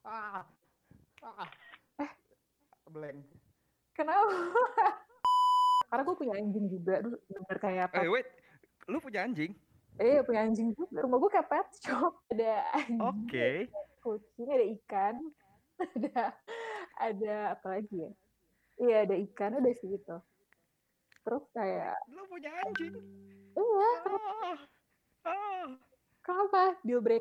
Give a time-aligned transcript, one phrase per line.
[0.00, 0.44] Ah.
[1.20, 1.48] Ah.
[1.98, 2.10] Eh,
[2.88, 3.20] blank.
[3.92, 4.32] Kenapa?
[5.90, 8.00] Karena gue punya anjing juga, bener kayak pet.
[8.00, 8.28] Eh, wait.
[8.88, 9.52] Lu punya anjing?
[10.00, 11.04] Eh, punya anjing juga.
[11.04, 12.14] Rumah gue kayak pet shop.
[12.32, 13.50] Ada anjing, Oke.
[13.68, 15.14] ada kucing, ada ikan,
[15.76, 16.22] ada
[16.96, 18.10] ada apa lagi ya?
[18.80, 20.16] Iya, ada ikan, udah sih gitu.
[21.20, 22.96] Terus kayak, Lu punya anjing?
[23.52, 24.56] iya, Ah.
[25.28, 25.66] Ah.
[26.24, 26.80] kenapa?
[26.80, 27.20] Deal break.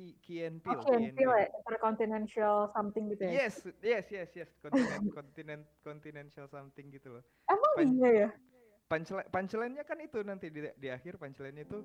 [0.00, 1.36] Key, Key and Oh, Peele Peele.
[1.44, 1.48] ya?
[1.60, 3.32] Intercontinental something gitu ya?
[3.44, 3.54] Yes,
[3.84, 4.48] yes, yes, yes.
[4.64, 7.24] Continent, continent, continental something gitu loh.
[7.52, 8.28] Emang Pan- iya ya?
[8.90, 11.78] Punchline, punchline-nya kan itu nanti di, di akhir punchline-nya itu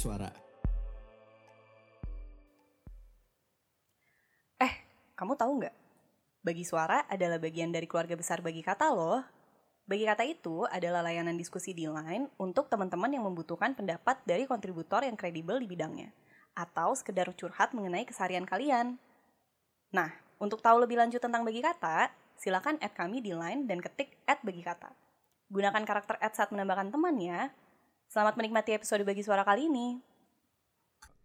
[0.00, 0.32] Suara.
[5.20, 5.76] Kamu tahu nggak?
[6.40, 9.20] Bagi Suara adalah bagian dari keluarga besar Bagi Kata loh.
[9.84, 15.04] Bagi Kata itu adalah layanan diskusi di line untuk teman-teman yang membutuhkan pendapat dari kontributor
[15.04, 16.08] yang kredibel di bidangnya.
[16.56, 18.96] Atau sekedar curhat mengenai keseharian kalian.
[19.92, 20.08] Nah,
[20.40, 22.08] untuk tahu lebih lanjut tentang Bagi Kata,
[22.40, 24.88] silakan add kami di line dan ketik add Bagi Kata.
[25.52, 27.52] Gunakan karakter add saat menambahkan teman ya.
[28.10, 29.94] Selamat menikmati episode Bagi Suara kali ini.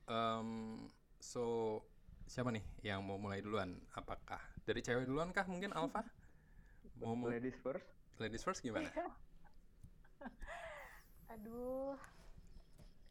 [0.06, 0.86] Um,
[1.18, 1.82] so
[2.30, 3.74] siapa nih yang mau mulai duluan?
[3.98, 4.38] Apakah
[4.70, 6.06] dari cewek duluan kah mungkin Alfa?
[7.02, 7.90] Mau mau ladies first.
[8.22, 8.86] ladies first gimana?
[11.34, 11.98] Aduh.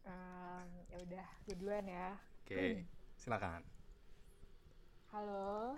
[0.06, 2.14] Em, ya udah, gue duluan ya.
[2.47, 2.86] Oke,
[3.19, 3.66] silakan.
[5.11, 5.75] Halo.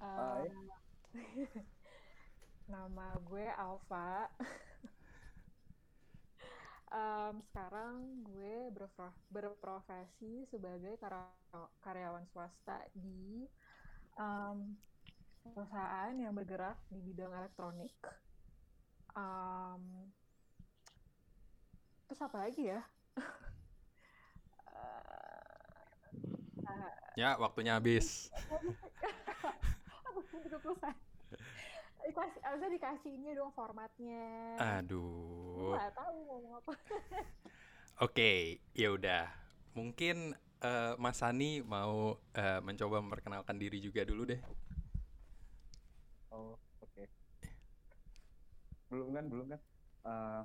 [0.00, 0.48] Hai.
[0.48, 0.64] Em,
[2.72, 4.32] nama gue Alfa.
[6.88, 10.96] Em, sekarang gue berpro- berprofesi sebagai
[11.84, 13.44] karyawan swasta di
[14.16, 14.72] em,
[15.44, 17.92] perusahaan yang bergerak di bidang elektronik.
[19.12, 19.82] Em,
[22.08, 22.80] terus apa lagi ya?
[27.18, 28.30] Ya, waktunya habis.
[30.06, 30.94] aku juga perusahaan.
[32.08, 34.56] Dikasih, harusnya dikasih ini dong formatnya.
[34.80, 35.76] Aduh.
[35.76, 36.72] Nggak tahu ngomong apa.
[38.08, 39.28] Oke, ya udah.
[39.76, 40.32] Mungkin
[40.64, 44.40] eh, Mas Sani mau eh, mencoba memperkenalkan diri juga dulu deh.
[46.32, 47.04] Oh, oke.
[48.88, 49.60] Belum kan, belum kan?
[50.08, 50.42] Eh,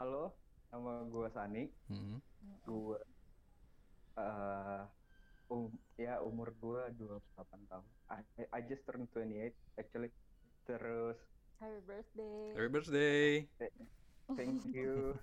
[0.00, 0.32] halo,
[0.72, 1.64] nama gue Sani.
[1.92, 2.16] Hmm.
[2.64, 2.96] Gue
[4.16, 4.82] eh
[5.50, 7.86] um, ya umur gue 28 tahun.
[8.08, 8.22] I,
[8.54, 10.10] I just turned 28 actually.
[10.64, 11.18] Terus
[11.60, 12.56] Happy birthday.
[12.56, 13.50] Happy birthday.
[14.32, 15.20] thank you.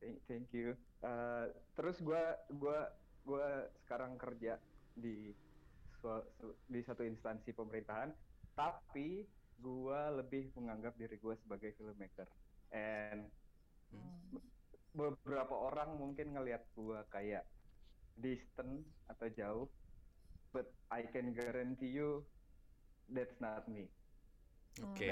[0.00, 0.76] Thank, thank you.
[1.02, 1.44] Eh,
[1.76, 2.22] terus gue
[2.56, 2.78] gua
[3.20, 3.46] gua
[3.84, 4.62] sekarang kerja
[4.96, 5.36] di
[6.70, 8.14] di satu instansi pemerintahan,
[8.54, 9.26] tapi
[9.58, 12.28] gue lebih menganggap diri gue sebagai filmmaker.
[12.70, 13.32] And
[13.86, 14.42] Hmm.
[14.90, 17.46] beberapa orang mungkin ngelihat gue kayak
[18.18, 19.66] distant atau jauh,
[20.50, 22.24] but I can guarantee you
[23.12, 23.88] that's not me.
[24.76, 25.08] Oke,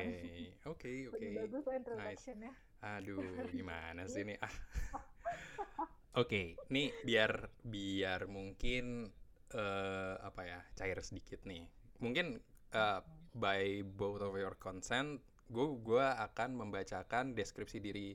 [0.69, 1.29] oke, oke.
[1.33, 2.53] Bagus lah introduction-nya.
[2.85, 3.25] Aduh,
[3.57, 4.37] gimana sih ini?
[4.41, 4.53] Ah.
[6.21, 9.11] Oke, nih biar biar mungkin
[9.51, 11.67] eh apa ya cair sedikit nih.
[11.99, 12.39] Mungkin
[12.71, 13.01] eh,
[13.35, 15.19] by both of your consent,
[15.51, 18.15] gue gua akan membacakan deskripsi diri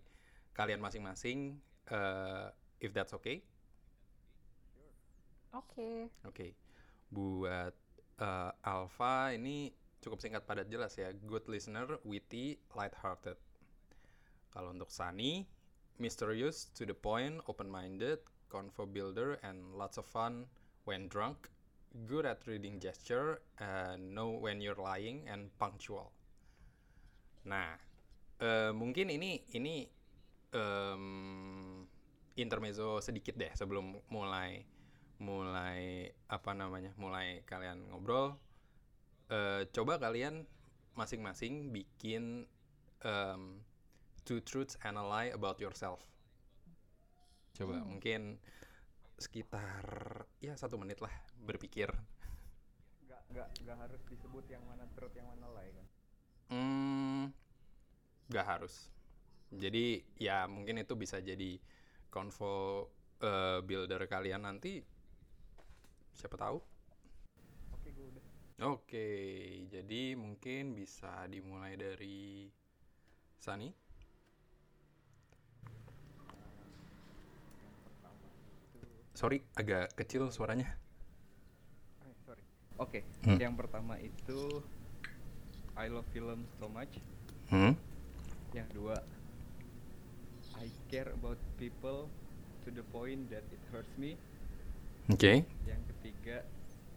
[0.55, 1.59] kalian masing-masing.
[1.89, 2.47] eh,
[2.79, 3.41] if that's okay?
[5.53, 6.13] Oke.
[6.29, 6.53] Oke,
[7.09, 7.73] buat
[8.21, 11.09] eh, Alpha ini cukup singkat padat jelas ya.
[11.25, 13.37] Good listener, witty, light-hearted.
[14.53, 15.45] Kalau untuk Sunny,
[15.97, 20.49] mysterious, to the point, open-minded, convo builder, and lots of fun
[20.85, 21.49] when drunk.
[22.05, 26.13] Good at reading gesture, and know when you're lying, and punctual.
[27.49, 27.73] Nah,
[28.37, 29.89] eh, mungkin ini ini
[30.53, 31.05] em,
[32.37, 34.63] intermezzo sedikit deh sebelum mulai
[35.19, 38.39] mulai apa namanya mulai kalian ngobrol
[39.29, 40.47] eh, coba kalian
[40.99, 42.47] masing-masing bikin
[43.03, 43.41] em,
[44.25, 46.01] two truths and a lie about yourself.
[47.57, 48.39] Coba mungkin
[49.19, 49.85] sekitar
[50.45, 51.11] ya satu menit lah
[51.47, 51.89] berpikir.
[53.09, 55.87] Gak, gak, gak harus disebut yang mana truth yang mana lie kan?
[56.49, 57.33] hmm
[58.29, 58.89] gak harus.
[59.53, 61.57] Jadi ya mungkin itu bisa jadi
[62.13, 62.89] convo
[63.21, 64.81] eh, builder kalian nanti
[66.19, 66.59] siapa tahu
[67.71, 68.23] Oke, gue udah.
[68.75, 69.07] Oke,
[69.71, 72.51] jadi mungkin bisa dimulai dari
[73.39, 73.71] Sani.
[79.15, 80.67] Sorry agak kecil suaranya.
[82.03, 82.43] Eh, sorry.
[82.79, 83.39] Oke, Hmm.
[83.39, 84.63] yang pertama itu
[85.79, 86.99] I love film so much.
[87.47, 87.79] Hmm?
[88.51, 88.95] Yang kedua
[90.59, 92.11] I care about people
[92.63, 94.19] to the point that it hurts me.
[95.09, 95.41] Oke.
[95.65, 96.45] Yang ketiga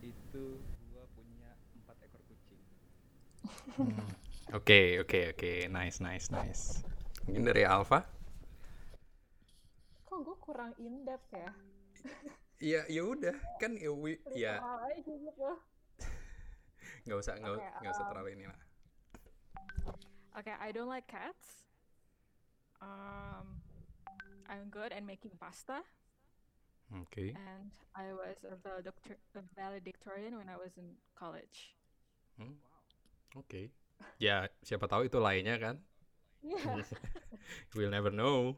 [0.04, 0.44] itu
[0.92, 2.60] gua punya empat ekor kucing.
[4.52, 5.52] Oke, oke, oke.
[5.72, 6.84] Nice, nice, nice.
[7.24, 8.04] Mungkin dari Alfa?
[10.04, 11.52] Kok gue kurang in depth ya?
[12.62, 13.34] Iya, ya udah.
[13.58, 14.62] Kan ya, we- ya
[15.02, 15.50] gitu.
[17.08, 18.60] nggak usah nggak Oke, nggak usah um, terlalu ini lah.
[20.38, 21.66] Okay, I don't like cats.
[22.78, 23.58] Um,
[24.46, 25.82] I'm good at making pasta,
[26.92, 27.32] Oke.
[27.32, 31.76] and I was a valedictor- a valedictorian when I was in college.
[32.36, 32.56] Hmm.
[33.36, 33.72] Oke.
[34.20, 35.76] Ya, siapa tahu itu lainnya kan?
[36.42, 36.58] Iya.
[37.76, 38.56] We'll never know.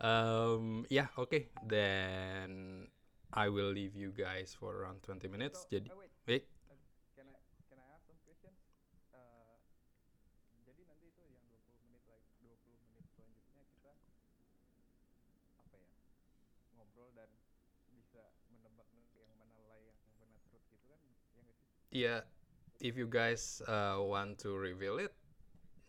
[0.00, 1.48] Um, ya, oke.
[1.64, 2.84] Then
[3.32, 5.64] I will leave you guys for around 20 minutes.
[5.64, 6.44] So, Jadi, uh, wait, wait.
[6.68, 6.76] uh,
[7.16, 7.36] can I
[7.68, 8.56] can I ask some questions?
[9.12, 9.56] Uh,
[10.64, 13.92] jadi nanti itu yang 20 menit lagi 20 menit selanjutnya kita
[15.64, 15.88] apa ya?
[16.76, 17.30] ngobrol dan
[17.90, 18.22] bisa
[18.52, 18.67] menebak
[19.18, 21.00] yang mana lay yang mana truth gitu kan?
[21.34, 21.72] Ya nggak sih?
[21.90, 22.14] Ya,
[22.78, 25.14] if you guys uh, want to reveal it,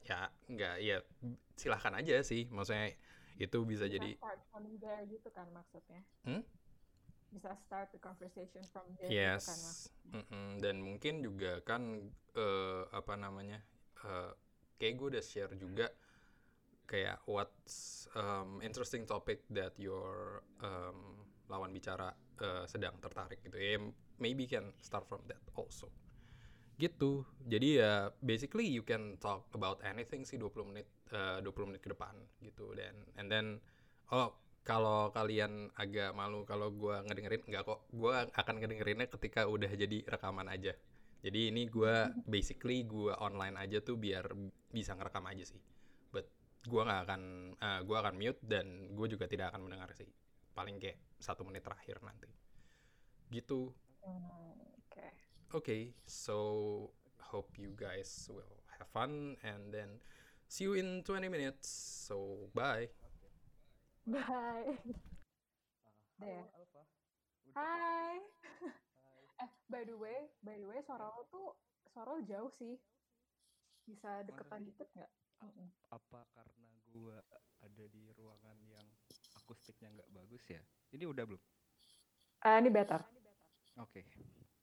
[0.05, 0.97] ya nggak, ya
[1.59, 2.47] silahkan aja sih.
[2.49, 2.95] Maksudnya
[3.39, 6.01] itu bisa Bisa jadi start from there gitu kan maksudnya.
[6.27, 6.43] Hmm?
[7.29, 10.09] Bisa start the conversation from there gitu kan Yes, maksudnya.
[10.09, 10.47] Mm-mm.
[10.57, 13.61] dan mungkin juga kan eh, apa namanya,
[14.01, 14.33] eh,
[14.81, 15.93] kayak gue udah share juga
[16.89, 23.81] kayak what's um, interesting topic that your um, lawan bicara eh, sedang tertarik gitu ya.
[24.21, 25.89] Maybe can start from that also.
[26.79, 27.27] Gitu.
[27.43, 31.89] Jadi ya basically you can talk about anything sih 20 menit eh, 20 menit ke
[31.91, 33.57] depan gitu dan and then
[34.13, 34.31] oh
[34.69, 40.05] kalau kalian agak malu kalau gua ngedengerin nggak kok gua akan ngedengerinnya ketika udah jadi
[40.05, 40.77] rekaman aja
[41.25, 44.29] jadi ini gua basically gua online aja tuh biar
[44.69, 45.61] bisa ngerekam aja sih
[46.13, 46.29] but
[46.69, 47.21] gua nggak akan
[47.57, 50.05] eh, gua akan mute dan gue juga tidak akan mendengar sih
[50.53, 52.29] paling kayak satu menit terakhir nanti
[53.29, 55.07] gitu Oke.
[55.49, 56.37] okay so
[57.29, 60.01] hope you guys will have fun and then
[60.49, 61.69] see you in 20 minutes
[62.09, 62.89] so bye
[64.09, 64.73] Bye.
[66.17, 66.33] Hai.
[67.53, 68.17] Hai.
[69.39, 71.53] Eh, by the way, by the way, suara lo tuh
[71.93, 72.73] suara lo jauh sih.
[73.85, 75.11] Bisa deketan dikit nggak?
[75.93, 77.21] Apa karena gua
[77.61, 78.87] ada di ruangan yang
[79.49, 80.61] akustiknya nggak bagus ya?
[80.93, 81.41] Ini udah belum?
[82.45, 83.01] Ah, ini better.
[83.81, 84.05] Oke.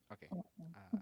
[0.07, 0.31] Oke.
[0.31, 0.71] Mm-mm.
[0.77, 0.93] Ah,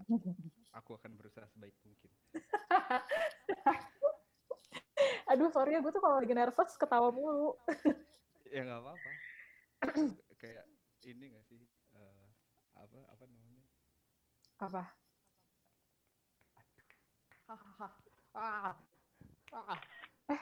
[0.81, 2.09] aku akan berusaha sebaik mungkin.
[5.29, 7.53] Aduh, sorry ya, gue tuh kalau lagi nervous ketawa mulu.
[8.55, 9.09] ya nggak apa-apa
[10.41, 10.63] kayak
[11.03, 11.59] ini nggak sih
[11.91, 12.27] eh,
[12.77, 13.65] apa apa namanya
[14.61, 14.83] Apa?
[17.45, 17.87] hahaha
[18.31, 18.73] ah
[19.51, 19.81] ah
[20.31, 20.39] Eh.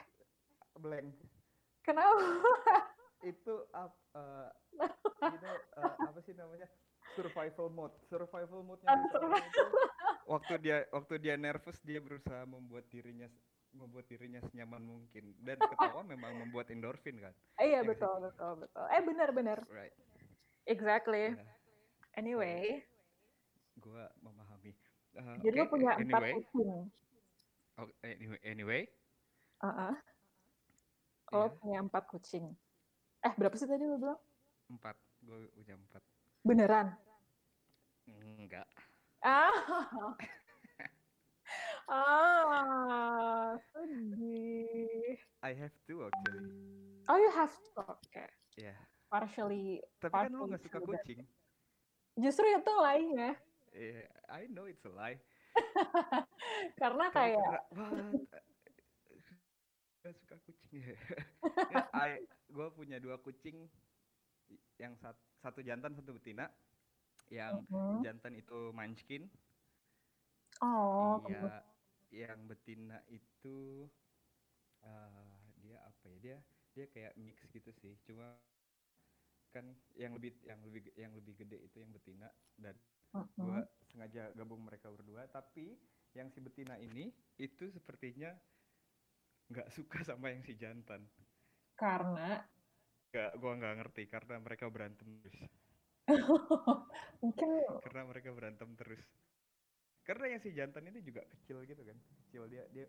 [0.78, 1.10] blank
[1.82, 2.22] Kenapa?
[3.24, 4.50] Itu up eh,
[5.32, 6.68] you know, eh, apa sih namanya
[7.08, 9.68] survival mode survival mode-nya seseorang itu
[10.24, 13.28] waktu dia waktu dia nervous dia berusaha membuat dirinya
[13.74, 18.06] membuat dirinya senyaman mungkin dan ketawa memang membuat endorfin kan Eh, iya, Ya sih?
[18.06, 18.84] betul, betul, betul.
[18.94, 19.58] Eh, benar, benar.
[19.68, 19.94] right
[20.66, 21.36] Exactly.
[21.36, 21.44] Ya,
[22.16, 22.84] Anyway,
[23.78, 24.72] gua memahami
[25.14, 26.90] Eh, jadi lo oke, punya empat anyway kucing.
[27.78, 28.82] oh, anyway, anyway
[29.62, 29.94] Heeh.
[31.34, 31.58] Lo Iya.
[31.58, 32.46] punya empat kucing.
[33.24, 34.20] Eh, berapa sih tadi lo bilang?
[34.64, 36.00] empat gue punya empat
[36.44, 36.88] Beneran?
[38.08, 38.68] enggak
[39.24, 39.48] Ah.
[41.88, 45.16] ah, sedih.
[45.40, 46.52] I have two actually
[47.08, 47.80] Oh, you have to.
[47.80, 48.24] Oke.
[48.56, 48.76] ya
[49.08, 49.80] Partially.
[50.00, 51.24] tapi kan lu nggak suka kucing
[52.14, 53.34] Justru itu lainnya.
[53.72, 55.20] yeah, I know it's a lie
[56.80, 57.72] Karena kayak
[60.04, 60.84] gak suka kucing.
[61.72, 62.20] Ya I
[62.52, 63.66] gue punya dua kucing
[64.76, 66.52] yang sat, satu jantan satu betina.
[67.32, 68.04] Yang Mhm.
[68.04, 69.32] jantan itu munchkin.
[70.62, 71.62] Oh, iya
[72.14, 73.88] yang betina itu
[74.84, 76.36] eh, dia apa ya dia
[76.74, 77.94] dia kayak mix gitu sih.
[78.06, 78.38] Cuma
[79.54, 82.28] kan yang lebih yang lebih yang lebih gede itu yang betina.
[82.58, 82.74] Dan
[83.14, 83.34] Mhm.
[83.38, 85.26] gua sengaja gabung mereka berdua.
[85.30, 85.78] Tapi
[86.14, 88.34] yang si betina ini itu sepertinya
[89.48, 91.04] nggak suka sama yang si jantan.
[91.74, 92.40] Karena?
[93.10, 95.38] Nggak gua nggak ngerti karena mereka berantem terus.
[97.22, 97.48] Mungkin
[97.80, 99.04] karena mereka berantem terus.
[100.04, 101.96] Karena yang si jantan ini juga kecil gitu kan.
[102.26, 102.86] Kecil dia dia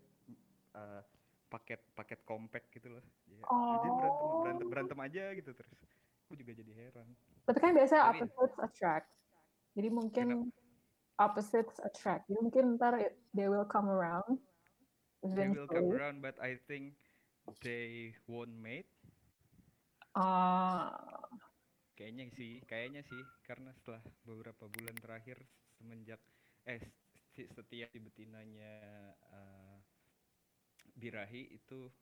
[0.76, 1.02] eh,
[1.48, 3.04] paket paket compact gitu loh.
[3.24, 4.42] Dia, dia berantem Oh.
[4.44, 5.78] berantem berantem aja gitu terus.
[6.26, 7.08] Aku juga jadi heran.
[7.46, 9.08] Tapi kan biasanya Tapi- opposites attract.
[9.72, 10.26] Jadi mungkin
[11.16, 12.26] opposites attract.
[12.28, 14.42] Jadi mungkin ntar it- they will come around.
[15.22, 16.96] They will come around but I think
[17.62, 18.88] they won't mate.
[20.16, 21.20] Ah,
[21.96, 23.20] kayaknya sih kayaknya sih.
[23.44, 25.44] Karena setelah beberapa bulan terakhir
[25.76, 26.20] semenjak
[26.66, 26.80] eh
[27.36, 28.74] si- setiap si betinanya
[29.12, 29.76] eh,
[30.96, 31.92] birahi itu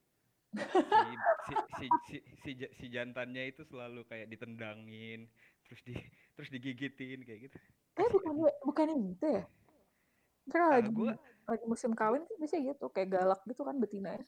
[0.55, 5.27] si, si, si, si, si, si jantannya itu selalu kayak ditendangin
[5.67, 5.95] terus di
[6.39, 7.59] terus digigitin kayak gitu.
[7.99, 9.45] Eh bukannya bukannya gitu ya?
[10.49, 14.25] Karena lagi gua- lagi musim kawin kan biasanya gitu, kayak galak gitu kan betina ya.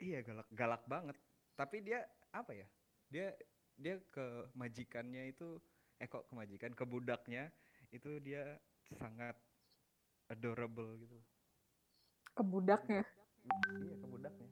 [0.00, 1.12] iya galak galak banget
[1.52, 2.64] tapi dia apa ya
[3.12, 3.36] dia
[3.76, 5.60] dia ke majikannya itu
[6.00, 7.52] eh kok ke majikan ke budaknya
[7.92, 8.56] itu dia
[8.96, 9.36] sangat
[10.26, 11.20] adorable gitu
[12.32, 13.04] Ke budaknya.
[13.44, 14.48] iya ke budaknya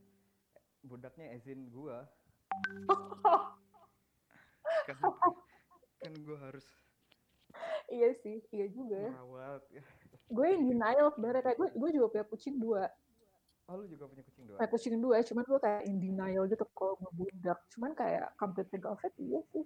[0.84, 2.04] budaknya ezin gua
[4.88, 5.00] kan
[5.98, 6.64] kan gua harus
[7.88, 9.12] iya sih, iya juga ya.
[9.16, 9.64] merawat
[10.28, 11.42] Gue in denial sebenarnya.
[11.44, 12.84] Kayak gue, gue juga punya kucing dua.
[13.68, 14.56] oh lu juga punya kucing dua?
[14.56, 17.58] Punya kucing dua, cuman gue kayak in denial gitu kalau ngebudak.
[17.76, 19.64] Cuman kayak come to think of it, iya sih.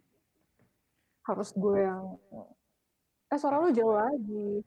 [1.22, 2.18] Harus gue yang...
[3.30, 4.62] Eh suara lu jauh lagi.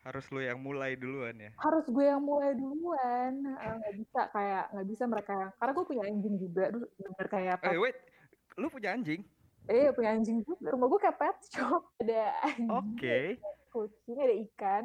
[0.00, 1.52] harus lu yang mulai duluan ya?
[1.60, 3.32] Harus gue yang mulai duluan.
[3.60, 6.64] Eh, nggak bisa kayak nggak bisa mereka yang karena gue punya anjing juga.
[6.72, 7.96] Bener kayak eh pet, wait
[8.56, 9.20] lu punya anjing?
[9.68, 10.72] Eh punya anjing juga.
[10.72, 11.84] Rumah gue kayak pet shop.
[12.00, 13.18] Ada anjing oke
[13.70, 14.84] kucing ada ikan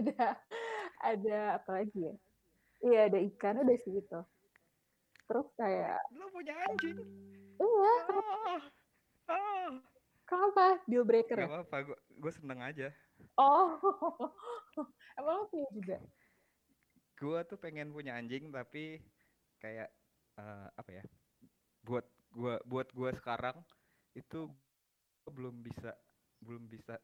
[0.00, 0.38] ada
[1.04, 2.14] ada apa lagi ya
[2.84, 4.20] iya ada ikan udah sih gitu
[5.24, 6.98] terus kayak lu punya anjing
[7.60, 8.60] iya oh,
[9.32, 9.68] oh.
[10.28, 12.88] kenapa deal breaker Gak ya apa-apa, gue gue seneng aja.
[13.40, 13.78] oh
[15.18, 15.98] emang lo punya juga
[17.14, 18.98] Gue tuh pengen punya anjing tapi
[19.62, 19.88] kayak
[20.36, 21.04] eh, apa ya?
[21.86, 23.56] Buat gua buat gua sekarang
[24.18, 24.50] itu
[25.22, 25.94] gua belum bisa
[26.42, 26.98] belum bisa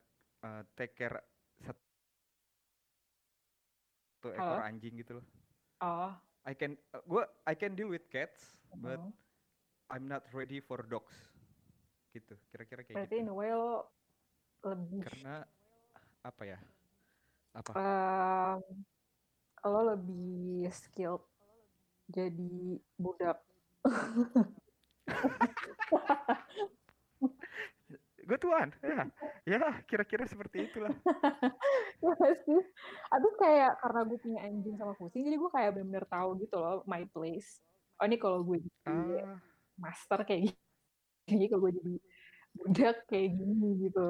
[0.44, 1.22] eh, take care
[1.62, 1.89] satu
[4.28, 4.68] ekor Halo?
[4.68, 5.24] anjing gitu loh.
[5.80, 6.12] oh
[6.44, 9.12] I can eh, gua I can deal with cats, but mhm.
[9.92, 11.14] I'm not ready for dogs.
[12.10, 13.32] Gitu, kira-kira kayak berarti in gitu.
[13.32, 13.86] a way lo
[14.66, 15.44] lebih Karena
[16.24, 16.58] apa ya?
[17.54, 17.72] Apa?
[17.76, 18.60] Em,
[19.68, 21.22] lo lebih skilled
[22.10, 23.38] jadi budak.
[28.30, 29.02] Gue tuan, ya,
[29.50, 29.58] ya
[29.90, 30.94] kira-kira seperti itulah.
[32.04, 32.60] ya nggak sih?
[33.14, 36.76] Abis kayak karena gue punya anjing sama kucing, jadi gue kayak bener-bener tahu gitu loh
[36.88, 37.60] my place.
[38.00, 39.40] Oh ini kalau gue jadi Ah,
[39.76, 40.40] master kayak
[41.28, 41.94] gini, kalau gue jadi
[42.58, 44.00] budak kayak gini gitu.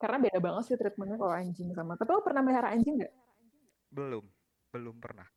[0.00, 1.94] Karena beda banget sih treatmentnya kalau anjing sama.
[2.00, 3.14] Tapi lo pernah melihara anjing nggak?
[3.90, 4.24] belum,
[4.72, 5.28] belum pernah,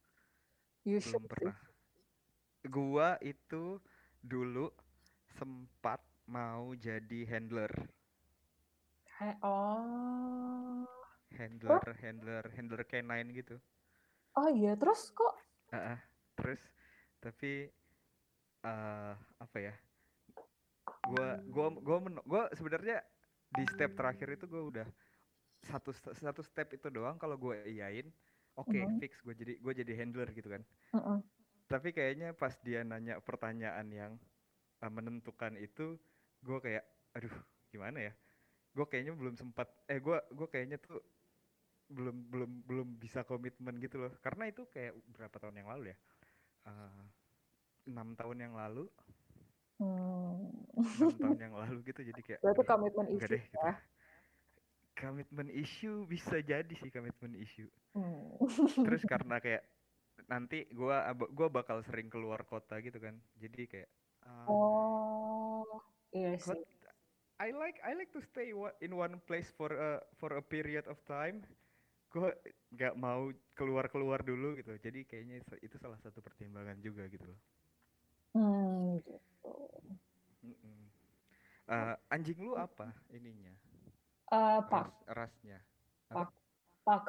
[0.86, 1.30] You belum sih.
[1.32, 1.58] pernah.
[2.76, 3.80] Gua itu
[4.32, 4.72] dulu
[5.38, 7.74] sempat mau jadi handler,
[9.10, 10.88] Kayak- Oh,
[11.30, 13.60] handler, handler, handler canine gitu.
[14.34, 14.74] oh iya.
[14.74, 15.36] Terus kok
[15.70, 16.00] Ah, ah.
[16.34, 16.62] terus
[17.20, 17.68] tapi
[18.60, 19.74] eh apa ya?
[21.04, 23.04] Gua gua gua men- gua sebenarnya
[23.52, 24.88] di step terakhir itu gua udah
[25.62, 28.08] satu satu step itu doang kalau gue iyain,
[28.56, 28.96] oke Mhm.
[28.98, 30.64] fix gue jadi gue jadi handler gitu kan.
[30.96, 31.20] Mm-mm.
[31.68, 34.14] Tapi kayaknya pas dia nanya pertanyaan yang
[34.80, 36.00] eh, menentukan itu,
[36.44, 36.84] gue kayak,
[37.16, 37.34] aduh
[37.72, 38.14] gimana ya?
[38.76, 41.00] Gue kayaknya belum sempat, eh gue gue kayaknya tuh
[41.90, 44.14] belum belum belum bisa komitmen gitu loh.
[44.22, 45.98] Karena itu kayak berapa tahun yang lalu ya?
[46.70, 47.04] Eh,
[47.90, 48.86] enam tahun yang lalu,
[49.80, 50.52] Hmm.
[51.00, 52.02] enam tahun yang lalu gitu.
[52.04, 53.56] Jadi kayak, "Aduh, komitmen issue deh gitu.
[53.58, 53.74] ya.
[55.00, 57.72] Komitmen issue bisa jadi sih komitmen issue.
[57.96, 58.36] Hmm.
[58.84, 59.64] Terus karena kayak
[60.28, 60.68] nanti
[61.08, 63.16] ab- gua bakal sering keluar kota gitu kan.
[63.40, 63.90] Jadi kayak
[64.28, 64.99] ah, Oh,
[66.14, 66.60] iya But.
[67.40, 68.52] I like I like to stay
[68.84, 71.40] in one place for a for a period of time.
[72.12, 72.36] Gue
[72.76, 74.76] nggak mau keluar-keluar dulu gitu.
[74.76, 77.40] Jadi kayaknya itu, salah satu pertimbangan juga gitu loh.
[78.36, 79.52] Hmm, gitu.
[81.70, 83.56] Eh, anjing lu apa ininya?
[84.36, 85.64] Eh, pak, Ras, rasnya?
[86.12, 86.30] Pak.
[86.84, 87.04] pak.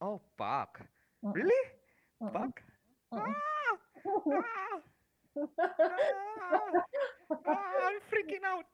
[0.00, 0.80] Oh, pak.
[1.20, 1.36] Mm-mm.
[1.36, 1.62] Really?
[2.24, 2.32] Mm-mm.
[2.32, 2.54] Pak?
[3.12, 3.34] Mm-mm.
[3.36, 3.74] Ah!
[4.32, 4.76] Ah!
[6.40, 8.66] Ah, I'm freaking out.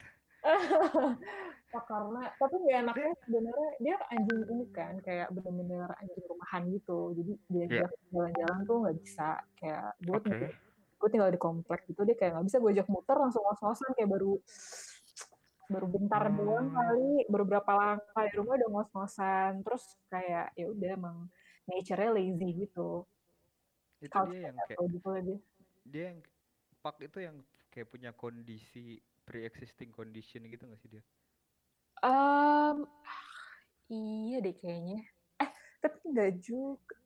[1.66, 6.98] Pak karena tapi nggak enaknya sebenarnya dia anjing ini kan kayak bener-bener anjing rumahan gitu.
[7.12, 7.86] Jadi dia Iya.
[8.12, 10.48] jalan-jalan tuh nggak bisa kayak gue Oke.
[10.96, 14.08] gue tinggal di komplek gitu dia kayak nggak bisa gue ajak muter langsung ngos-ngosan kayak
[14.08, 14.32] baru
[15.66, 16.72] baru bentar doang Oh.
[16.72, 21.16] kali baru berapa langkah di rumah udah ngos-ngosan terus kayak ya udah emang
[21.66, 23.02] nature-nya lazy gitu
[23.98, 25.38] Itu Couch dia yang kayak gitu dia
[25.84, 26.18] dia yang
[26.80, 27.36] pak itu yang
[27.76, 28.96] kayak punya kondisi
[29.28, 31.04] pre-existing condition gitu nggak sih dia?
[32.00, 32.88] Um,
[33.92, 35.04] iya deh kayaknya.
[35.36, 35.50] Eh,
[35.84, 36.96] tapi nggak juga.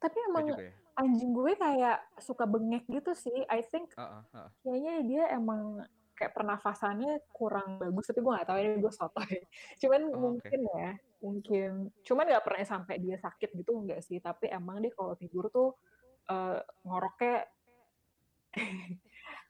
[0.00, 0.74] Tapi Nggak emang juga ya?
[0.96, 3.44] anjing gue kayak suka bengek gitu sih.
[3.52, 4.48] I think Ah, ah, ah.
[4.64, 5.84] kayaknya dia emang
[6.16, 8.08] kayak pernafasannya kurang bagus.
[8.08, 9.32] Tapi gue nggak tahu ini gue sotoy.
[9.84, 11.68] Cuman Oh, mungkin ya, mungkin.
[12.00, 14.16] Cuman nggak pernah sampai dia sakit gitu enggak sih.
[14.16, 15.76] Tapi emang dia kalau tidur tuh
[16.28, 17.44] eh, ngoroknya,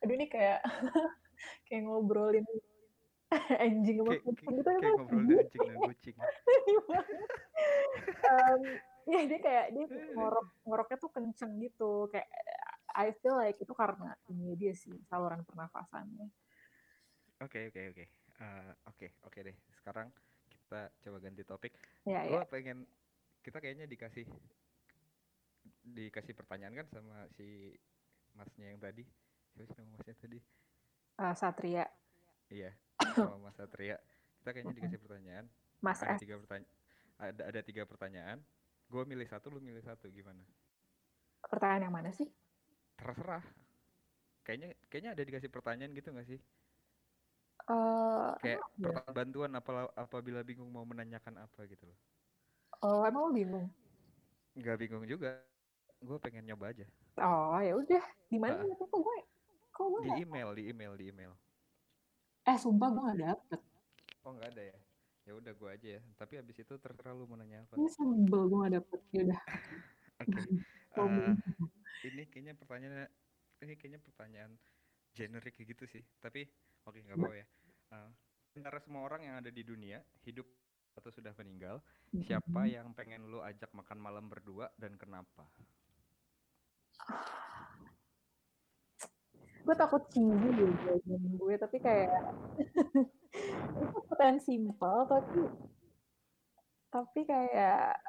[0.03, 0.59] aduh ini kayak
[1.67, 2.45] kayak ngobrolin
[3.63, 6.15] anjing sama Kayak kucing kayak, gitu kayak emang ngobrolin anjing dan kucing.
[8.31, 8.61] um,
[9.07, 9.85] ya dia kayak dia
[10.15, 12.27] ngorok ngoroknya tuh kenceng gitu kayak
[12.97, 16.33] I feel like itu karena ini dia sih saluran pernafasannya
[17.37, 18.05] Oke oke oke.
[18.37, 19.55] Eh, Oke oke deh.
[19.77, 20.09] Sekarang
[20.49, 21.73] kita coba ganti topik.
[22.01, 22.89] ya Gua ya pengen
[23.45, 24.25] kita kayaknya dikasih
[25.85, 27.77] dikasih pertanyaan kan sama si
[28.33, 29.05] masnya yang tadi.
[29.57, 30.37] Siapa sih nama masnya tadi?
[31.17, 31.85] Uh, Satria
[32.47, 32.71] Iya,
[33.17, 33.97] sama Mas Satria.
[34.37, 35.45] Kita kayaknya dikasih pertanyaan.
[35.81, 36.73] Mas Ada S tiga pertanyaan.
[37.17, 38.37] Ada ada tiga pertanyaan.
[38.85, 40.07] Gue milih satu, lu milih satu.
[40.07, 40.45] Gimana?
[41.43, 42.27] pertanyaan yang mana sih
[42.95, 43.41] Terserah.
[44.43, 46.39] Kayaknya kayaknya ada dikasih pertanyaan gitu nggak sih?
[47.67, 48.91] Eh, Kayak ya?
[49.11, 49.51] bantuan
[49.97, 51.97] apabila bingung mau menanyakan apa gitu loh.
[52.79, 53.67] oh emang lo bingung
[54.53, 55.41] Nggak bingung juga.
[55.97, 56.85] Gue pengen nyoba aja.
[57.17, 58.65] oh ya udah di mana Ah.
[58.65, 59.17] ya kok gue
[59.77, 61.31] kok gue Di nggak- email, di email, di email.
[62.43, 63.61] eh sumpah gue gak dapet
[64.21, 64.77] Oh nggak ada ya?
[65.23, 66.01] Ya udah gue aja ya.
[66.15, 67.75] Tapi habis itu terserah lu mau nanya apa.
[67.75, 69.41] ini sebel gue gak dapet ya udah
[70.97, 71.21] Oke.
[71.21, 71.33] Eh,
[72.05, 73.05] ini kayaknya pertanyaan
[73.59, 74.51] ini kayaknya pertanyaan
[75.11, 76.01] generik gitu sih.
[76.17, 76.41] Tapi
[76.83, 77.45] oke nggak apa-apa ya.
[77.91, 78.09] Eh,
[78.55, 80.49] antara semua orang yang ada di dunia hidup
[80.93, 81.77] atau sudah meninggal,
[82.17, 85.45] siapa yang pengen lu ajak makan malam berdua dan kenapa?
[89.67, 92.23] Gue takut cheesy deh jawaban gue tapi kayak
[93.83, 95.39] itu pertanyaan simpel tapi
[96.87, 97.99] tapi kayak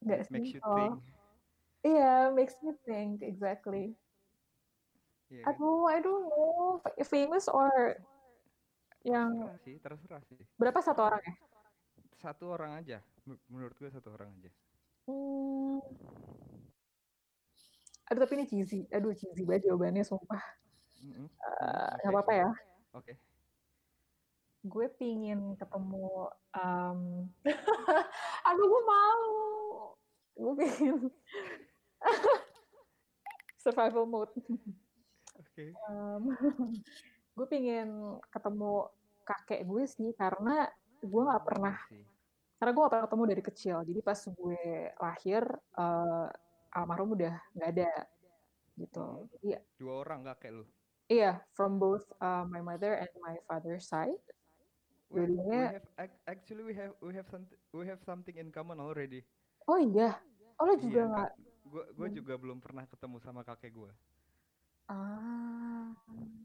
[0.00, 1.04] nggak simpel
[1.84, 3.92] iya makes me think exactly
[5.28, 5.56] Iya kan?
[5.56, 7.68] aduh I don't know Fa- famous or
[9.04, 10.40] yang sih, terserah sih.
[10.56, 11.34] berapa satu orang ya
[12.14, 13.04] Satu orang aja.
[13.52, 14.48] Menurut gue satu orang aja.
[15.04, 15.76] hmm.
[18.04, 20.44] Aduh tapi ini cheesy aduh cheesy banget jawabannya sumpah
[21.04, 21.28] Mm-mm.
[21.28, 21.28] Eh,
[21.64, 22.00] Oke.
[22.04, 22.50] nggak apa-apa ya
[22.96, 23.12] Oke.
[24.64, 27.00] gue pingin ketemu um,
[28.48, 29.40] aduh gue malu
[30.36, 30.96] gue pingin
[33.64, 34.32] survival mode
[35.40, 35.72] Oke.
[35.88, 36.32] um,
[37.36, 38.88] gue pingin ketemu
[39.24, 40.68] kakek gue sih karena
[41.00, 42.04] gue nggak pernah Sih.
[42.60, 44.62] karena gue gak pernah ketemu dari kecil jadi pas gue
[44.96, 45.42] lahir
[45.76, 46.28] eh,
[46.74, 47.90] almarhum udah nggak ada
[48.74, 49.30] gitu Mhm.
[49.32, 50.64] jadi Dua orang nggak kayak lu.
[51.06, 54.18] iya from both uh, my mother and my father's side
[55.06, 58.50] We, we Dua-duanya- have ac- actually we have we have something we have something in
[58.50, 59.22] common already.
[59.64, 60.18] oh iya
[60.58, 61.30] oh lo juga Iya, nggak
[61.64, 62.16] Gue gue Hmm.
[62.16, 63.92] juga belum pernah ketemu sama kakek gue.
[64.86, 65.88] ah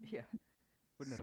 [0.02, 0.24] Iya,
[0.96, 1.20] bener.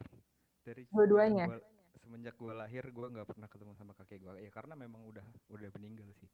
[0.60, 1.46] Dari Dua-duanya?
[1.46, 4.32] semenjak gua- semenjak gue lahir gue nggak pernah ketemu sama kakek gue.
[4.38, 6.28] Ya karena memang udah udah meninggal sih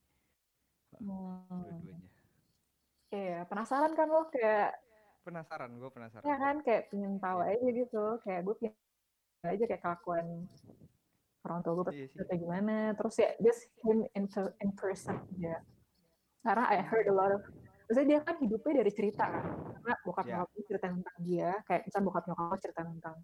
[0.97, 1.05] hmm.
[1.51, 1.97] dua-duanya.
[3.13, 4.73] Iya, penasaran kan lo kayak
[5.23, 6.25] Penasaran, gue penasaran.
[6.27, 7.55] ya kan kayak pengen tahu Iya.
[7.55, 8.05] aja gitu.
[8.27, 8.75] Kayak gue pengen
[9.47, 10.27] aja kayak kelakuan
[11.43, 12.77] orang tua gue Iya kayak gimana.
[12.99, 14.25] Terus ya just him in,
[14.65, 15.61] in person ya.
[16.43, 17.43] Karena I heard a lot of
[17.83, 19.45] Maksudnya dia kan hidupnya dari cerita kan.
[19.77, 20.33] Karena bokap Iya.
[20.41, 21.51] nyokap cerita tentang dia.
[21.69, 23.17] Kayak misalnya bokap nyokap cerita tentang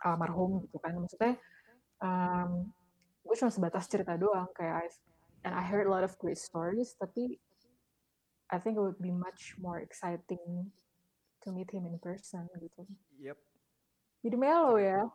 [0.00, 0.92] almarhum gitu kan.
[0.94, 1.32] Maksudnya
[1.98, 2.50] um,
[3.26, 4.46] gue cuma sebatas cerita doang.
[4.54, 4.88] Kayak I,
[5.44, 6.94] and I heard a lot of great stories.
[6.94, 7.36] Tapi
[8.54, 10.70] I think it would be much more exciting
[11.42, 12.86] to meet him in person gitu.
[13.18, 13.38] Yep.
[14.22, 15.10] Jadi mellow ya.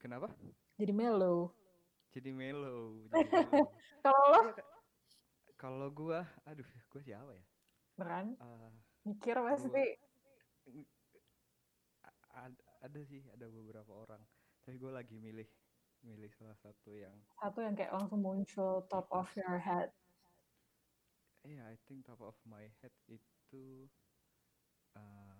[0.00, 0.32] Kenapa?
[0.80, 1.52] Jadi mellow.
[2.16, 3.04] Jadi mellow.
[4.04, 4.64] Kalau lo Iya.
[5.60, 7.44] Kalau gue, aduh, gue siapa ya?
[7.94, 8.72] beneran Eh,
[9.06, 9.86] mikir pasti
[12.84, 14.20] ada sih, ada beberapa orang.
[14.66, 15.48] Tapi gue lagi milih
[16.04, 19.88] milih salah satu yang satu yang kayak langsung muncul top of your head.
[21.44, 23.84] Iya, I think top of my head itu
[24.96, 25.36] uh,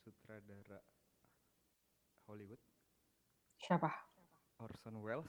[0.00, 0.80] sutradara
[2.24, 2.60] Hollywood,
[3.60, 3.92] Siapa?
[4.56, 5.28] Orson Welles.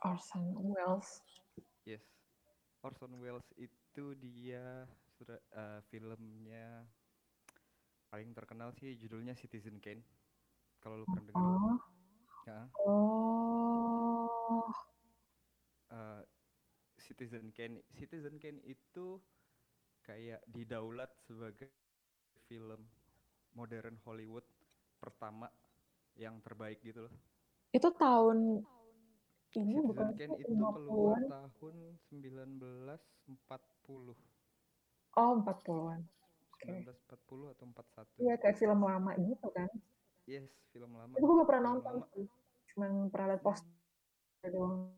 [0.00, 1.20] Orson Welles.
[1.84, 2.00] Yes,
[2.80, 4.88] Orson Welles itu dia
[5.20, 6.88] sudah uh, filmnya
[8.08, 10.00] paling terkenal sih judulnya Citizen Kane.
[10.80, 11.76] Kalau lu pernah dengar, Oh.
[12.44, 14.72] ya, Oh.
[15.92, 16.20] uh,
[17.04, 17.84] Citizen Kane.
[17.92, 19.20] Citizen Kane itu
[20.04, 21.68] kayak didaulat sebagai
[22.48, 22.80] film
[23.52, 24.44] modern Hollywood
[24.96, 25.52] pertama
[26.16, 27.12] yang terbaik gitu loh.
[27.76, 28.64] Itu tahun
[29.54, 31.30] ini bukan Citizen sih, Kane itu keluar 50-an?
[31.30, 31.76] tahun
[32.08, 34.16] 1940.
[35.14, 36.00] Oh, 40-an.
[36.56, 36.72] Oke.
[36.88, 38.18] 1940 atau 41.
[38.24, 39.68] Iya, kayak film lama gitu kan.
[40.24, 41.12] Yes, film lama.
[41.14, 42.08] Itu gue gak pernah Film nonton lama.
[42.72, 44.90] Cuman pernah liat poster doang.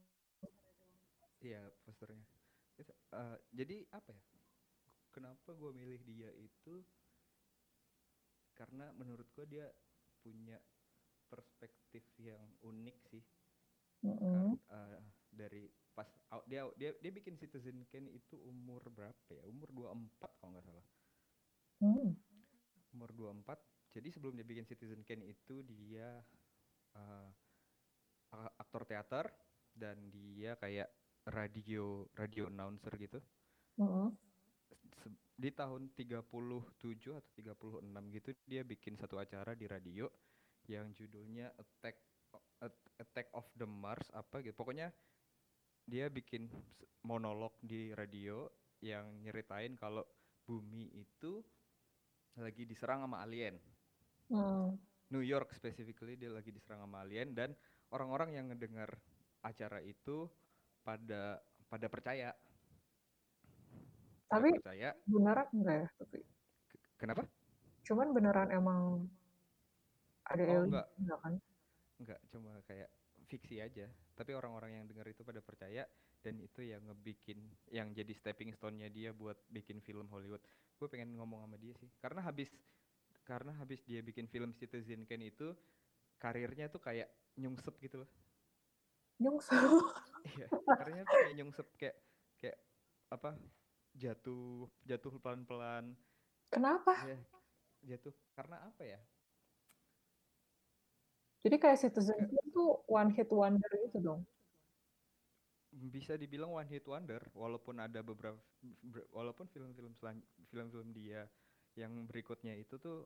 [1.41, 2.25] Iya, posternya.
[2.77, 4.23] Itu, eh, jadi apa ya?
[5.13, 6.85] Kenapa gue milih dia itu?
[8.57, 9.67] Karena menurut gue dia
[10.21, 10.57] punya
[11.29, 13.25] perspektif yang unik sih.
[14.05, 14.21] Mm-mm.
[14.21, 14.99] Kan, eh,
[15.33, 15.65] dari
[15.97, 19.45] pas aw- dia dia dia bikin Citizen Kane itu umur berapa ya?
[19.49, 20.87] Umur 24 kalau nggak salah.
[21.81, 22.13] Hmm.
[22.93, 23.61] Umur 24.
[23.97, 26.21] Jadi sebelum dia bikin Citizen Kane itu dia
[28.37, 29.27] a- aktor teater
[29.73, 30.89] dan dia kayak
[31.31, 33.19] radio radio announcer gitu.
[33.83, 34.15] Mm-mm.
[35.03, 40.09] Se- Di tahun 37 atau 36 gitu dia bikin satu acara di radio
[40.67, 41.97] yang judulnya Attack
[42.63, 44.57] At- Attack of the Mars apa gitu.
[44.57, 44.91] Pokoknya
[45.87, 46.51] dia bikin
[47.07, 48.51] monolog di radio
[48.83, 50.03] yang nyeritain kalau
[50.47, 51.43] bumi itu
[52.37, 53.57] lagi diserang sama alien.
[54.29, 54.75] Hmm.
[55.15, 57.55] New York specifically dia lagi diserang sama alien dan
[57.95, 58.91] orang-orang yang ngedengar
[59.47, 60.27] acara itu
[60.87, 62.31] pada pada percaya.
[64.31, 64.91] Pada Tapi percaya.
[65.07, 65.89] beneran enggak ya?
[65.99, 66.19] Tapi
[67.01, 67.23] Kenapa?
[67.87, 68.83] cuman beneran emang
[70.27, 70.87] ada Oh, alien enggak.
[70.99, 71.35] enggak kan?
[72.01, 72.91] Enggak, cuma kayak
[73.31, 73.87] fiksi aja.
[74.19, 75.87] Tapi orang-orang yang dengar itu pada percaya
[76.23, 77.39] dan itu yang ngebikin
[77.71, 80.43] yang jadi stepping stone-nya dia buat bikin film Hollywood.
[80.79, 81.91] Gue pengen ngomong sama dia sih.
[82.03, 82.51] Karena habis
[83.27, 85.55] karena habis dia bikin film Citizen Kane itu
[86.19, 88.11] karirnya tuh kayak nyungsep gitu loh.
[89.21, 89.57] Nyungsep.
[90.27, 91.97] Iya, karirnya tuh kayak nyungsep kayak
[92.43, 92.59] kayak
[93.15, 93.39] apa?
[93.95, 95.95] jatuh jatuh pelan-pelan.
[96.51, 96.99] Kenapa?
[97.07, 97.19] Ya,
[97.95, 99.01] jatuh karena apa ya?
[101.47, 104.21] Jadi kayak Citizen Kane itu one hit wonder gitu dong.
[105.77, 108.41] bisa dibilang one hit wonder walaupun ada beberapa
[108.81, 109.93] ber- walaupun film-film
[110.49, 111.29] film-film dia
[111.77, 113.05] yang berikutnya itu tuh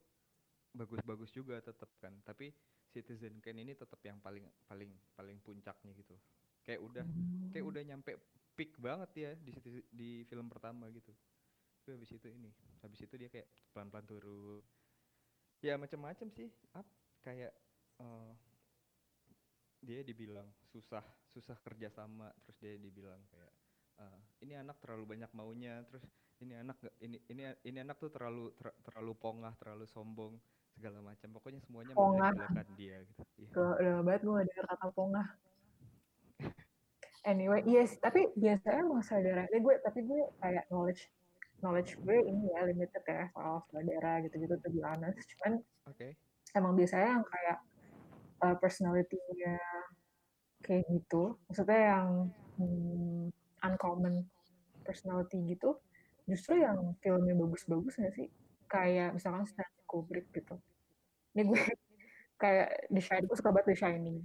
[0.71, 2.55] bagus-bagus juga tetap kan tapi
[2.91, 6.19] Citizen Kane ini tetap yang paling paling paling puncaknya gitu.
[6.67, 7.07] Kayak udah
[7.55, 8.19] kayak udah nyampe
[8.59, 9.55] peak banget ya di
[9.89, 11.15] di film pertama gitu.
[11.81, 12.51] Tapi habis itu ini
[12.83, 14.63] habis itu dia kayak pelan-pelan turun.
[15.63, 16.51] Ya macam-macam sih.
[16.75, 16.87] Up
[17.23, 17.55] kayak
[18.03, 18.33] eh,
[19.81, 23.53] dia dibilang susah susah kerja sama terus dia dibilang kayak
[24.03, 25.81] eh, ini anak terlalu banyak maunya.
[25.87, 26.05] Terus
[26.41, 30.35] ini anak ini ini ini anak tuh terlalu ter- terlalu pongah terlalu sombong
[30.81, 32.33] segala macam pokoknya semuanya Pongah.
[32.33, 33.49] menjelek-jelekan dia gitu Iya.
[33.53, 35.29] Udah, banget gue gak denger kata pongah.
[37.21, 41.05] Anyway, yes, tapi biasanya emang saudara, eh, gue, tapi gue kayak knowledge,
[41.61, 45.21] knowledge gue ini ya limited ya soal saudara gitu-gitu to be honest.
[45.37, 46.17] Cuman oke
[46.57, 47.59] emang biasanya yang kayak
[48.41, 49.61] uh, personality-nya
[50.65, 52.09] kayak gitu, maksudnya yang
[52.57, 53.29] hmm,
[53.65, 54.25] uncommon
[54.81, 55.77] personality gitu,
[56.25, 58.29] justru yang filmnya bagus-bagus nggak sih?
[58.65, 60.57] Kayak misalkan Stanley Kubrick gitu.
[61.37, 61.61] Ini gue
[62.43, 64.19] kayak The Shining, gue suka banget The Shining.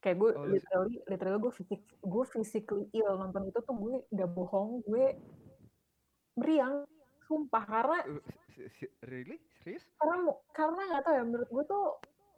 [0.00, 3.20] Kayak gue Oh, literally, literally gue fisik, gue physically ill.
[3.20, 5.18] Nonton itu tuh gue nggak bohong, gue
[6.40, 6.88] meriang,
[7.28, 7.64] sumpah.
[7.68, 7.98] Karena
[9.04, 9.38] really?
[9.60, 9.84] Serius?
[10.00, 11.84] karena karena nggak tahu ya menurut gue tuh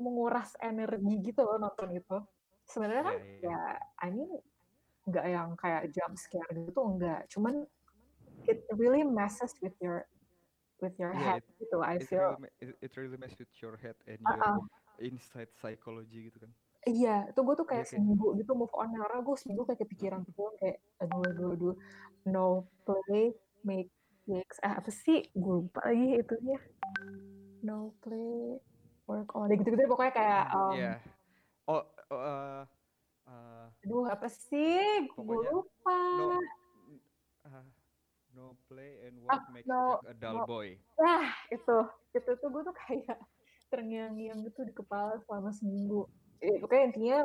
[0.02, 2.18] menguras energi gitu loh nonton itu.
[2.66, 3.50] Sebenarnya kan Iya, iya, iya.
[3.50, 3.62] ya
[4.02, 4.30] I mean
[5.02, 7.66] nggak yang kayak jump scare gitu enggak cuman
[8.46, 10.06] it really messes with your
[10.82, 13.78] with your Yeah, head gitu I it feel really, it, it really mess with your
[13.78, 14.58] head and Uh-uh.
[14.58, 14.66] your
[14.98, 16.50] inside psychology gitu kan
[16.82, 20.26] iya itu gue tuh kayak kayak- seminggu gitu move on karena gue seminggu kayak kepikiran
[20.26, 21.74] tuh film kayak aduh aduh aduh
[22.26, 22.46] no
[22.82, 23.30] play
[23.62, 23.94] make
[24.26, 26.58] makes eh, apa sih gue lupa lagi itunya
[27.62, 28.58] no play
[29.06, 30.94] work on gitu gitu pokoknya kayak um, Iya.
[31.62, 32.62] Oh, oh, eh,
[33.30, 35.06] eh, Aduh, apa sih?
[35.14, 35.94] Gue lupa.
[36.18, 36.42] no,
[38.32, 40.48] no play and work makes no, a dull no.
[40.48, 40.76] boy.
[41.00, 41.78] Nah, itu.
[42.12, 43.18] Itu tuh gue tuh kayak
[43.72, 46.04] terngiang-ngiang gitu di kepala selama seminggu.
[46.42, 47.18] Eh, pokoknya intinya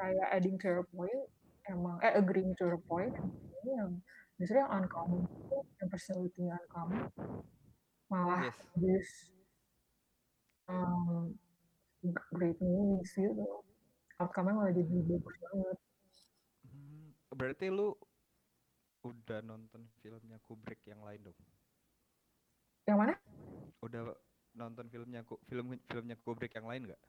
[0.00, 1.22] kayak adding to your point,
[1.70, 3.14] emang, eh agreeing to your point,
[3.62, 3.90] ini yang
[4.36, 7.02] justru yang uncommon itu, yang personality-nya uncommon,
[8.10, 8.58] malah Yes.
[8.74, 9.08] this
[10.66, 11.38] um,
[12.34, 13.46] great movies gitu.
[14.18, 15.78] Outcome-nya malah jadi bagus banget.
[16.66, 17.94] Hmm, berarti lu
[19.04, 21.38] udah nonton filmnya Kubrick yang lain dong?
[22.88, 23.14] Yang mana?
[23.84, 24.00] Udah
[24.56, 27.02] nonton filmnya film filmnya Kubrick yang lain nggak?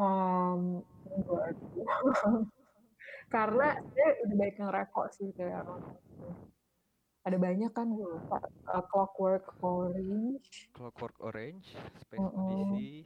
[0.00, 0.80] Um,
[1.12, 1.52] enggak.
[3.34, 5.64] Karena saya udah baik ngereko sih kayak
[7.22, 8.40] ada banyak kan gue lupa
[8.72, 12.40] Uh, Clockwork Orange Clockwork Orange, Space Mm-mm.
[12.40, 13.04] Odyssey,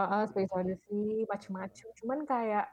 [0.00, 2.66] uh, Space Odyssey macem-macem cuman kayak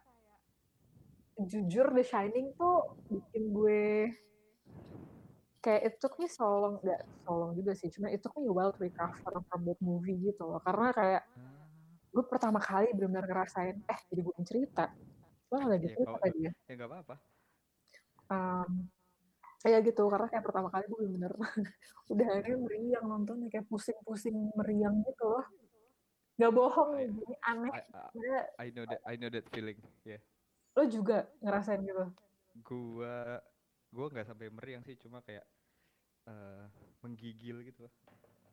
[1.38, 3.84] jujur The Shining tuh bikin gue
[5.62, 8.50] kayak it took me so long nggak so long juga sih cuma it took me
[8.50, 9.15] a while to recover
[9.46, 11.24] from that movie gitu loh karena kayak
[12.12, 14.89] gue pertama kali benar-benar ngerasain eh jadi gue cerita
[15.48, 17.15] gue lagi Iya, cerita kalau- tadi ya ya nggak apa-apa.
[18.28, 18.72] um,
[19.62, 21.32] ya gitu karena kayak pertama kali gue bener
[22.12, 25.46] udah akhirnya meriang nontonnya kayak pusing-pusing meriang gitu loh
[26.41, 29.78] nggak bohong I- ini aneh I, I, sebenarnya I know that I know that feeling.
[30.02, 30.17] Ya.
[30.72, 32.06] Lo juga ngerasain gitu?
[32.64, 33.40] Gua
[33.92, 35.44] gua nggak sampai meriang sih, cuma kayak
[36.28, 36.66] eh,
[37.04, 37.86] menggigil gitu.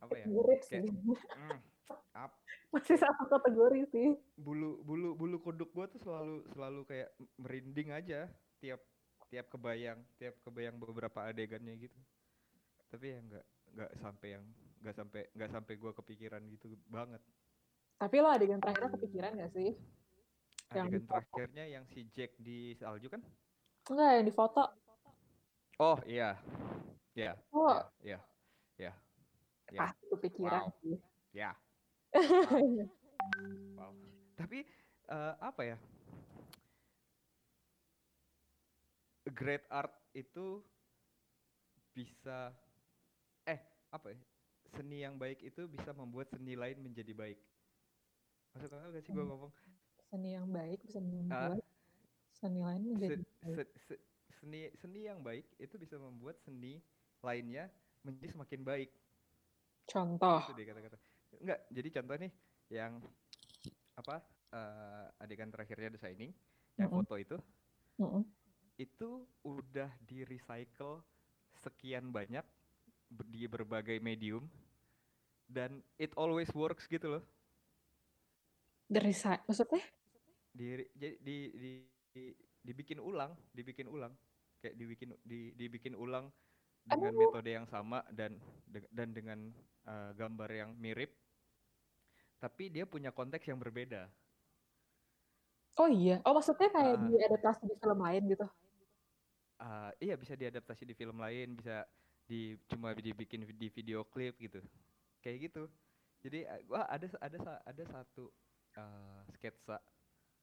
[0.02, 0.26] Apa ya?
[0.26, 0.83] mirip sih.
[0.83, 0.94] Kayak
[1.38, 1.59] mm,
[2.74, 4.09] masih satu kategori sih.
[4.35, 8.26] Bulu bulu bulu kuduk gua tuh selalu selalu kayak merinding aja
[8.59, 8.83] tiap
[9.28, 11.98] tiap kebayang tiap kebayang beberapa adegannya gitu.
[12.90, 13.46] Tapi ya nggak
[13.78, 14.44] nggak sampai yang
[14.78, 17.22] nggak sampai nggak sampai gua kepikiran gitu banget.
[17.98, 19.74] Tapi lo adegan terakhirnya kepikiran gak sih
[20.68, 23.22] Yang adegan terakhirnya yang si Jack di salju kan?
[23.88, 24.62] Enggak yang di foto
[25.78, 26.37] oh iya.
[27.14, 27.78] Iya oh.
[28.00, 28.18] iya
[28.76, 28.92] iya
[29.68, 29.81] Ya.
[29.85, 30.81] pasti kepikiran Wow.
[30.81, 30.96] sih.
[31.33, 31.50] Ya
[33.76, 33.92] wow.
[34.35, 34.59] Tapi
[35.09, 35.76] eh, apa ya?
[39.28, 40.64] Great art itu
[41.92, 42.52] bisa
[43.44, 44.18] eh apa ya?
[44.68, 47.38] Seni yang baik itu bisa membuat seni lain menjadi baik.
[48.57, 49.31] Akal gak sih gua Hmm.
[49.31, 49.52] ngomong
[50.08, 51.60] seni yang baik bisa Ah, membuat
[52.32, 54.02] seni lain menjadi Se- se- se-
[54.40, 56.80] seni seni yang baik itu bisa membuat seni
[57.20, 57.68] lainnya
[58.06, 58.90] menjadi semakin baik.
[59.88, 60.40] Contoh.
[60.44, 60.96] Itu deh kata-kata.
[61.42, 62.32] Enggak jadi contoh nih
[62.68, 62.92] yang
[63.98, 64.16] apa
[64.54, 66.32] eh, adegan terakhirnya The Shining
[66.78, 67.02] yang Mm-mm.
[67.04, 67.36] foto itu
[67.98, 68.22] Mm-mm.
[68.78, 69.10] itu
[69.42, 71.02] udah di recycle
[71.58, 72.46] sekian banyak
[73.28, 74.46] di berbagai medium
[75.50, 77.24] dan it always works gitu loh.
[78.88, 79.82] Dari sa- maksudnya
[80.50, 81.70] di jadi di, di,
[82.12, 84.12] di- dibikin ulang dibikin ulang.
[84.58, 86.28] Kayak dibikin di, dibikin ulang
[86.82, 88.34] dengan Emang- metode yang sama dan
[88.66, 89.38] de- dan dengan
[89.87, 91.14] eh, gambar yang mirip.
[92.38, 94.06] Tapi dia punya konteks yang berbeda.
[95.78, 96.18] Oh iya?
[96.26, 97.02] Oh maksudnya kayak Ah.
[97.06, 98.46] diadaptasi di film lain gitu?
[99.58, 101.82] Ah, iya bisa diadaptasi di film lain bisa
[102.26, 104.58] di cuma dibikin di video klip gitu.
[105.22, 105.62] Kayak gitu.
[106.18, 108.30] Jadi eh, wah ada ada ada satu
[108.74, 109.78] eh, sketsa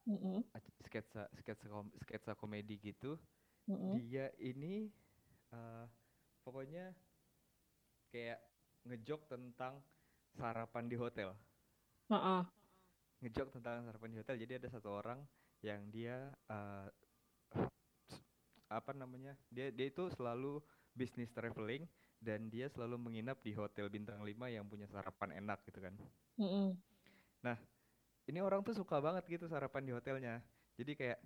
[0.05, 0.45] Mm-mm.
[0.53, 3.17] ac- sketsa sketsa kom- sketsa komedi gitu
[3.65, 3.97] Mm-mm.
[4.05, 4.87] dia ini
[5.51, 5.85] eh,
[6.45, 6.93] pokoknya
[8.13, 8.39] kayak
[8.85, 9.81] ngejok tentang
[10.37, 11.33] sarapan di hotel
[12.11, 12.41] Heeh.
[13.25, 15.19] ngejok tentang sarapan di hotel jadi ada satu orang
[15.65, 16.29] yang dia
[18.05, 18.21] s-
[18.69, 20.61] apa namanya dia dia itu selalu
[20.93, 21.83] bisnis traveling
[22.21, 25.93] dan dia selalu menginap di hotel bintang 5 yang punya sarapan enak gitu kan
[26.37, 26.77] Mm-mm.
[28.25, 30.41] Ini orang tuh suka banget gitu sarapan di hotelnya
[30.75, 31.19] jadi kayak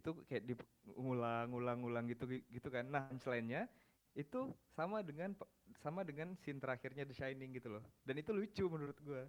[0.00, 3.68] itu kayak diulang-ulang-ulang gitu gitu kan nah punchline-nya
[4.16, 5.36] itu sama dengan
[5.76, 9.28] sama dengan scene terakhirnya The Shining gitu loh dan itu lucu menurut gua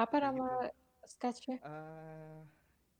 [0.00, 0.68] apa Kayak nama gitu.
[1.04, 2.38] sketchnya eh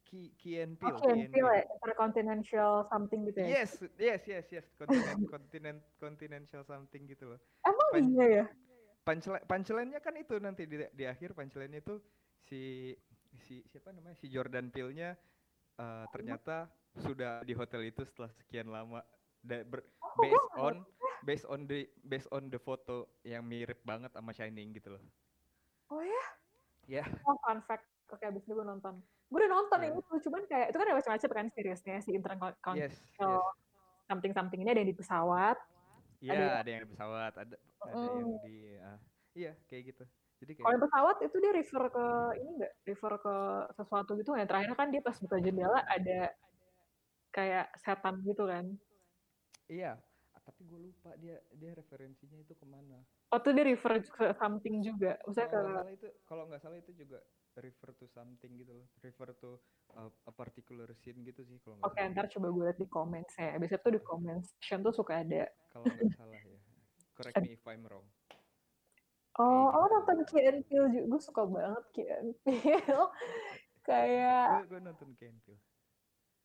[0.05, 3.49] Key, Key and Oh, Peele, Key Key and Peele ya, intercontinental something gitu ya?
[3.57, 4.67] Yes, yes, yes, yes.
[4.77, 7.41] Continent, continent, continental something gitu loh.
[7.65, 8.45] Emang Pan- iya ya?
[9.05, 12.05] Punchline, punchline-nya kan itu nanti di, di akhir punchline-nya itu
[12.45, 12.93] si
[13.41, 15.19] si siapa namanya si Jordan Peele-nya
[15.75, 19.03] eh, ternyata sudah di hotel itu setelah sekian lama
[19.43, 20.75] da, ber- Oh, based on
[21.21, 25.03] based on the based on the foto yang mirip banget sama Shining gitu loh.
[25.91, 26.25] Oh ya?
[26.87, 27.05] Ya.
[27.27, 27.83] Oh, fun fact.
[28.13, 29.03] Oke, abis itu gue nonton.
[29.27, 29.91] Gue udah nonton Iya.
[29.91, 33.43] ini tuh, cuman kayak, itu kan ada macam-macam kan seriusnya, si intercontinental Yes, yes.
[34.07, 35.57] something-something ini ada yang di pesawat.
[36.23, 38.37] Iya, Ada- ada yang di pesawat, ada ada yang Mm.
[38.47, 38.99] di ah,
[39.35, 40.05] iya kayak gitu.
[40.45, 43.37] Jadi Kalau kayak yang pesawat itu dia refer ke, ini enggak, refer ke
[43.81, 44.37] sesuatu gitu.
[44.37, 46.21] Yang terakhir kan dia pas buka jendela ada
[47.33, 48.69] kayak setan gitu kan.
[49.65, 49.97] iya,
[50.45, 53.01] tapi gue lupa dia dia referensinya itu ke mana.
[53.33, 55.17] Oh, tuh dia refer ke something juga.
[55.25, 57.19] Maksudnya ke, Kalau nggak salah itu kalau nggak salah itu juga
[57.57, 59.57] refer to something gitu loh, refer to
[59.97, 62.13] uh, a particular scene gitu sih kalau nggak oke salah.
[62.13, 63.57] ntar coba gue liat di komen saya.
[63.57, 65.49] Biasanya tuh di comment section tuh suka ada.
[65.73, 66.59] Kalau nggak salah ya.
[67.17, 68.05] Correct me if I'm wrong.
[69.35, 69.93] Oh, oh gitu.
[69.93, 71.05] nonton Key and Peele juga.
[71.09, 73.07] Gue suka banget Key and Peele.
[73.83, 75.61] kayak, Gue nonton Ken Peele.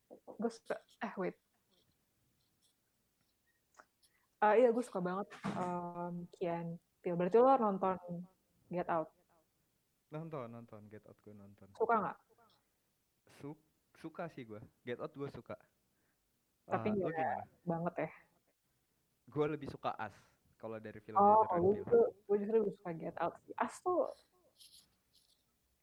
[0.09, 1.37] gue suka, eh wait.
[4.39, 7.13] Ah iya, gue suka banget um, Key and Peele.
[7.13, 7.97] Berarti lo nonton
[8.71, 9.11] Get Out.
[10.09, 11.67] Nonton nonton Get Out gue nonton.
[11.75, 12.17] Suka nggak?
[13.37, 13.61] Su-
[13.93, 14.57] suka sih gue.
[14.81, 15.53] Get Out gue suka.
[16.65, 17.43] Tapi Ah, lo nggak gimana?
[17.67, 18.11] banget ya.
[19.29, 20.15] Gue lebih suka As
[20.59, 23.55] kalau dari film Oh, gue justru, gue justru lebih suka Get Out sih.
[23.55, 24.11] As tuh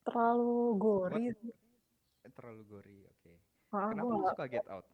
[0.06, 1.24] terlalu gori.
[2.22, 3.32] Eh, Terlalu gori, oke.
[3.74, 4.86] Ah, Kenapa gua lu suka Get Out?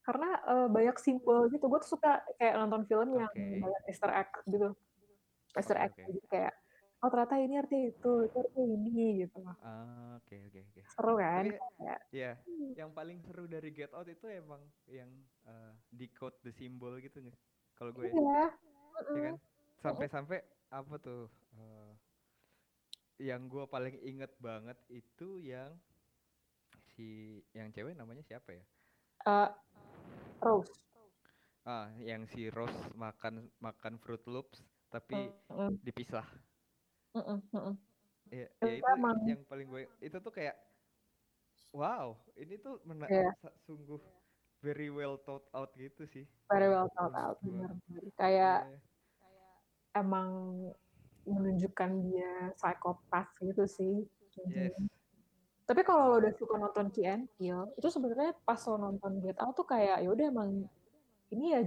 [0.00, 1.64] karena eh, banyak simbol gitu.
[1.68, 3.62] Gue tuh suka kayak nonton film yang Oke.
[3.62, 4.68] banyak Easter egg gitu.
[5.54, 6.02] Easter egg oke.
[6.08, 6.52] jadi kayak
[7.00, 9.38] oh ternyata ini artinya itu, itu artinya ini gitu.
[9.60, 10.80] Ah, oke oke oke.
[10.88, 11.44] Seru kan?
[11.52, 12.32] Kayak, ya,
[12.74, 15.10] yang paling seru dari Get Out itu emang yang
[15.46, 17.38] eh, decode the symbol gitu nggak?
[17.76, 18.18] Kalau gue, iya.
[18.18, 18.44] ya
[18.92, 19.36] kan?
[19.80, 20.38] Sampai-sampai
[20.70, 21.26] apa tuh?
[21.52, 21.90] eh,
[23.20, 25.76] yang gue paling inget banget itu yang
[26.94, 28.64] si yang cewek namanya siapa ya?
[29.26, 29.50] Eh,
[30.40, 30.72] Rose.
[31.62, 36.24] Ah, yang si Rose makan makan Fruit Loops tapi Mm, dipisah.
[37.12, 37.74] mm, mm, mm, mm.
[38.30, 40.56] Ya, Itu ya itu emang- yang paling gue itu tuh kayak
[41.70, 43.30] wow, ini tuh mena- Iya.
[43.38, 44.00] sa- sungguh
[44.60, 46.24] very well thought out gitu sih.
[46.48, 47.68] Very well thought out, gua.
[47.68, 47.70] bener.
[48.16, 48.78] Kayak Iya,
[50.00, 50.28] emang
[51.24, 53.94] menunjukkan dia psikopat gitu sih.
[54.48, 54.72] yes.
[55.70, 59.54] Tapi kalau lo udah suka nonton and Peele, itu sebenarnya pas lo nonton Get Out
[59.54, 60.66] tuh kayak ya udah emang
[61.30, 61.62] ini ya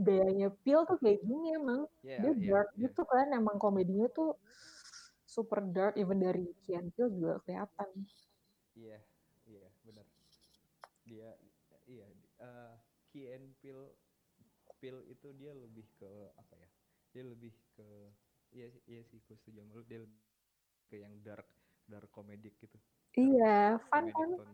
[0.00, 2.88] gayanya Peele tuh kayak gini emang Yeah, dia yeah, dark yeah.
[2.88, 4.40] gitu kan emang komedinya tuh
[5.28, 7.88] super dark even dari and Peele juga kelihatan.
[8.72, 8.98] Iya,
[9.44, 10.06] iya, benar.
[11.04, 11.28] Dia
[13.12, 13.92] Key and Peele
[14.80, 16.68] Peele itu dia lebih ke apa ya?
[17.12, 17.86] Dia lebih ke
[18.56, 20.20] iya iya sih gue setuju sama lu dia lebih
[20.88, 21.44] ke yang dark
[21.84, 22.80] dark komedic gitu.
[23.12, 24.48] Iya, fun kan?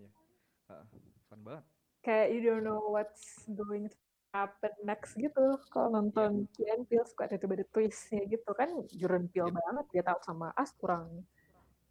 [0.69, 0.87] Heeh,
[1.31, 1.65] fun banget.
[2.03, 3.99] Kayak you don't know what's going to
[4.35, 5.63] happen next gitu.
[5.71, 9.57] Kalau nonton Key and Peele suka tiba-tiba ada twistnya gitu kan Jordan Peele Yep.
[9.63, 11.23] banget Get Out sama Us kurang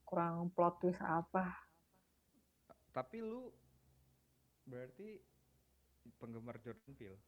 [0.08, 1.52] kurang plot twist apa.
[2.92, 3.52] Tapi lu
[4.68, 5.20] berarti
[6.16, 7.20] penggemar Jordan Peele.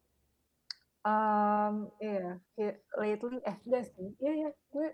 [0.99, 4.87] Um, iya, yeah, lately, eh enggak sih, iya iya, gue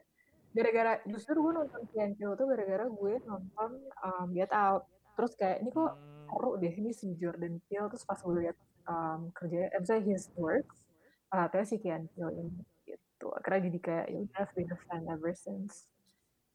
[0.53, 3.71] gara-gara justru gue nonton and Peele tuh gara-gara gue nonton
[4.05, 4.85] um, Get Out,
[5.17, 8.57] terus kayak ini kok Hmm, seru deh ini si Jordan Peele, terus pas gue lihat
[8.85, 10.85] um, kerja, eh, misalnya his works,
[11.27, 15.03] ternyata si Key and Peele ini gitu, akhirnya jadi kayak ya udah been a fan
[15.09, 15.89] ever since.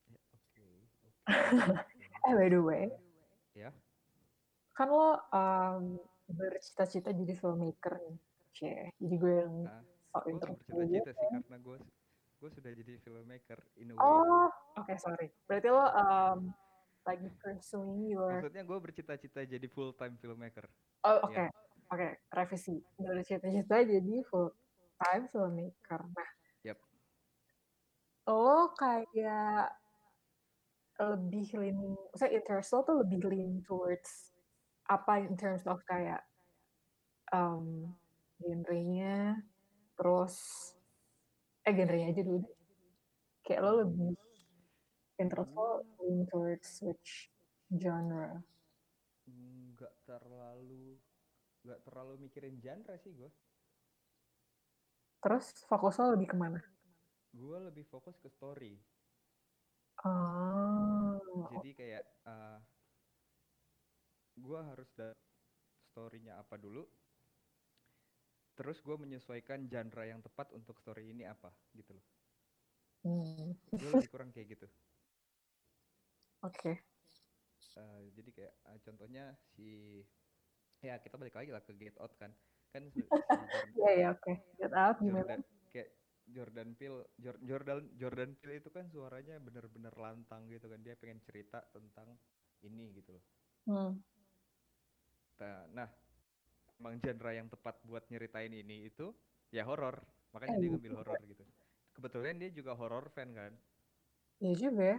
[0.06, 1.08] ya, oke, oke.
[2.30, 2.86] Eh by the way,
[3.52, 3.74] Ya.
[4.78, 5.98] kan lo um,
[6.34, 8.18] bercita-cita jadi filmmaker nih,
[8.54, 8.94] Cie.
[8.98, 11.76] jadi gue yang Ah, sok gue bercita-cita sih karena gue
[12.40, 14.00] gue sudah jadi filmmaker in a way.
[14.00, 14.48] Oh,
[14.80, 15.28] oke sorry.
[15.44, 16.40] Berarti lo um,
[17.04, 20.64] lagi pursuing your Maksudnya gue bercita-cita jadi full time filmmaker.
[21.04, 21.36] Oh, oke.
[21.36, 21.52] Iya.
[21.90, 22.80] Oke, revisi.
[22.96, 24.48] Dari cita-cita jadi full
[24.96, 26.00] time filmmaker.
[26.16, 26.30] Nah,
[26.64, 26.78] Yap.
[28.30, 29.74] lo kayak
[31.00, 34.36] lebih leaning, maksudnya interest lo tuh lebih lean towards
[34.90, 36.26] apa in terms of kayak
[37.30, 37.86] um,
[38.42, 39.38] genrenya,
[39.94, 40.34] terus
[41.62, 42.42] eh genrenya aja dulu.
[42.42, 42.56] deh.
[43.46, 44.18] Kayak lo lebih
[45.22, 47.30] interest lo lean towards which
[47.70, 48.42] genre?
[49.30, 50.98] Nggak terlalu
[51.60, 53.30] nggak terlalu mikirin genre sih gue.
[55.20, 56.58] Terus fokus lo lebih ke mana?
[57.30, 58.74] Gue lebih fokus ke story.
[60.00, 61.20] Oh,
[61.60, 62.56] Jadi kayak uh,
[64.46, 65.08] gue harus da
[65.90, 66.82] story-nya apa dulu.
[68.58, 72.06] Terus gue menyesuaikan genre yang tepat untuk story ini apa gitu loh.
[73.04, 74.66] hmm, Gue lebih kurang kayak gitu.
[76.42, 76.80] oke.
[77.78, 79.24] Eh, jadi kayak eh, contohnya
[79.54, 79.68] si
[80.80, 82.32] ya kita balik lagi lah ke Get Out kan
[82.72, 83.04] kan si
[83.78, 84.32] Iya, iya, oke.
[84.58, 85.34] Get out gimana?
[85.34, 85.40] Jordan
[85.72, 85.90] kayak
[86.34, 91.18] Jordan Peele Jor- Jordan Jordan Peele itu kan suaranya bener-bener lantang gitu kan dia pengen
[91.26, 92.08] cerita tentang
[92.62, 93.24] ini gitu loh
[93.66, 94.00] Hmm.
[95.40, 95.88] Nah, nah
[96.76, 99.12] emang genre yang tepat buat nyeritain ini itu
[99.50, 100.00] ya horor
[100.30, 101.44] makanya Eh, dia iya ngambil horor gitu.
[101.90, 103.52] Kebetulan dia juga horror fan kan?
[104.40, 104.98] Iya juga ya.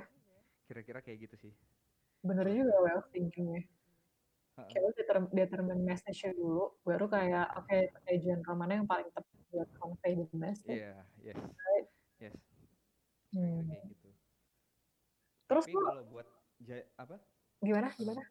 [0.68, 1.54] kira-kira kayak gitu sih.
[2.24, 3.64] Bener juga well thinking-nya.
[4.56, 9.40] Kayak lo determine, determine message-nya dulu, baru kayak, oke, kayak genre mana yang paling tepat
[9.50, 10.80] buat convey the message.
[10.80, 11.40] iya yes.
[11.40, 11.88] Right.
[12.22, 12.36] yes.
[13.34, 13.68] Hmm.
[13.68, 14.10] kayak gitu.
[15.50, 16.28] Terus tapi kalau buat
[16.62, 17.16] ja- apa?
[17.60, 18.24] Gimana, gimana?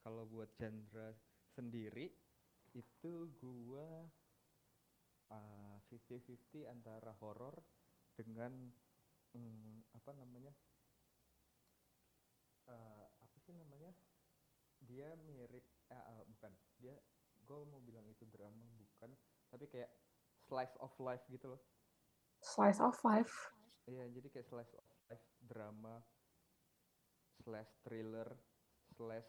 [0.00, 1.12] kalau buat genre
[1.60, 2.08] sendiri
[2.72, 4.08] itu gua
[5.28, 7.60] uh, 50-50 antara horor
[8.16, 8.72] dengan
[9.36, 10.56] mm, apa namanya
[12.72, 13.92] uh, apa sih namanya
[14.80, 16.96] dia mirip eh, uh, bukan dia
[17.44, 19.12] gue mau bilang itu drama bukan
[19.52, 19.92] tapi kayak
[20.48, 21.60] slice of life gitu loh
[22.40, 23.52] Slice of life.
[23.84, 26.00] Iya, jadi kayak slice of life drama
[27.44, 28.28] slash thriller
[28.96, 29.28] slash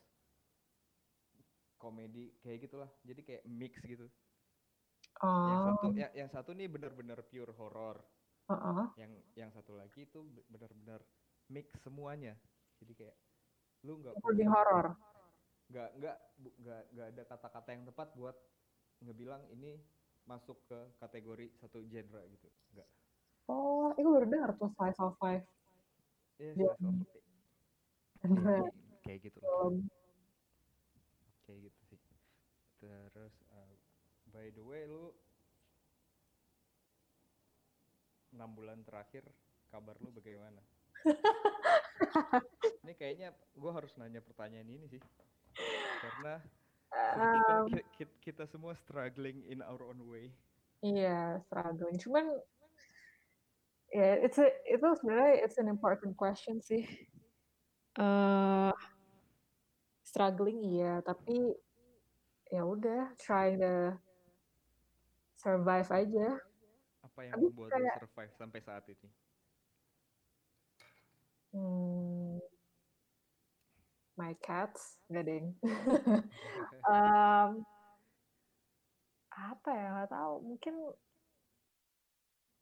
[1.81, 2.89] komedi kayak gitulah.
[3.01, 4.05] Jadi kayak mix gitu.
[5.17, 7.97] Yang Oh, satu ya, yang satu nih bener-bener pure horror.
[8.47, 8.85] heeh.
[8.95, 11.01] Yang yang satu lagi itu be- bener-bener
[11.49, 12.37] mix semuanya.
[12.77, 13.17] Jadi kayak
[13.83, 14.87] lu nggak punya- horror.
[15.71, 16.17] nggak nggak
[16.59, 18.35] nggak nggak ada kata-kata yang tepat buat
[18.99, 19.79] ngebilang ini
[20.27, 22.89] masuk ke kategori satu genre gitu nggak
[23.47, 25.47] Oh, itu baru dengar tuh slice of life.
[26.37, 26.71] Iya, Iya.
[26.75, 27.23] slice of life.
[28.19, 29.75] Genre Kayak- kayak gitu film.
[31.51, 31.99] Kayak gitu sih.
[32.79, 33.75] Terus uh,
[34.31, 35.11] by the way lu
[38.31, 39.27] enam bulan terakhir
[39.67, 40.63] kabar lu bagaimana?
[42.87, 45.03] Ini kayaknya gua harus nanya pertanyaan ini sih.
[45.99, 46.39] Karena
[47.35, 50.31] kita, Um, ki- ki- kita semua struggling in our own way.
[50.81, 51.99] Iya, struggling.
[51.99, 52.25] Cuman
[53.91, 56.87] ya it's a, itu sebenarnya it's an important question sih.
[57.99, 58.73] eh
[60.11, 61.55] struggling iya, tapi
[62.51, 63.95] ya udah try to
[65.39, 66.35] survive aja.
[67.01, 69.09] apa yang Tapi membuat kayak- survive sampai saat ini
[71.51, 72.39] Hmm,
[74.15, 75.47] my cats, enggak deng.
[76.87, 77.49] Em,
[79.31, 80.35] apa ya nggak tahu.
[80.47, 80.75] Mungkin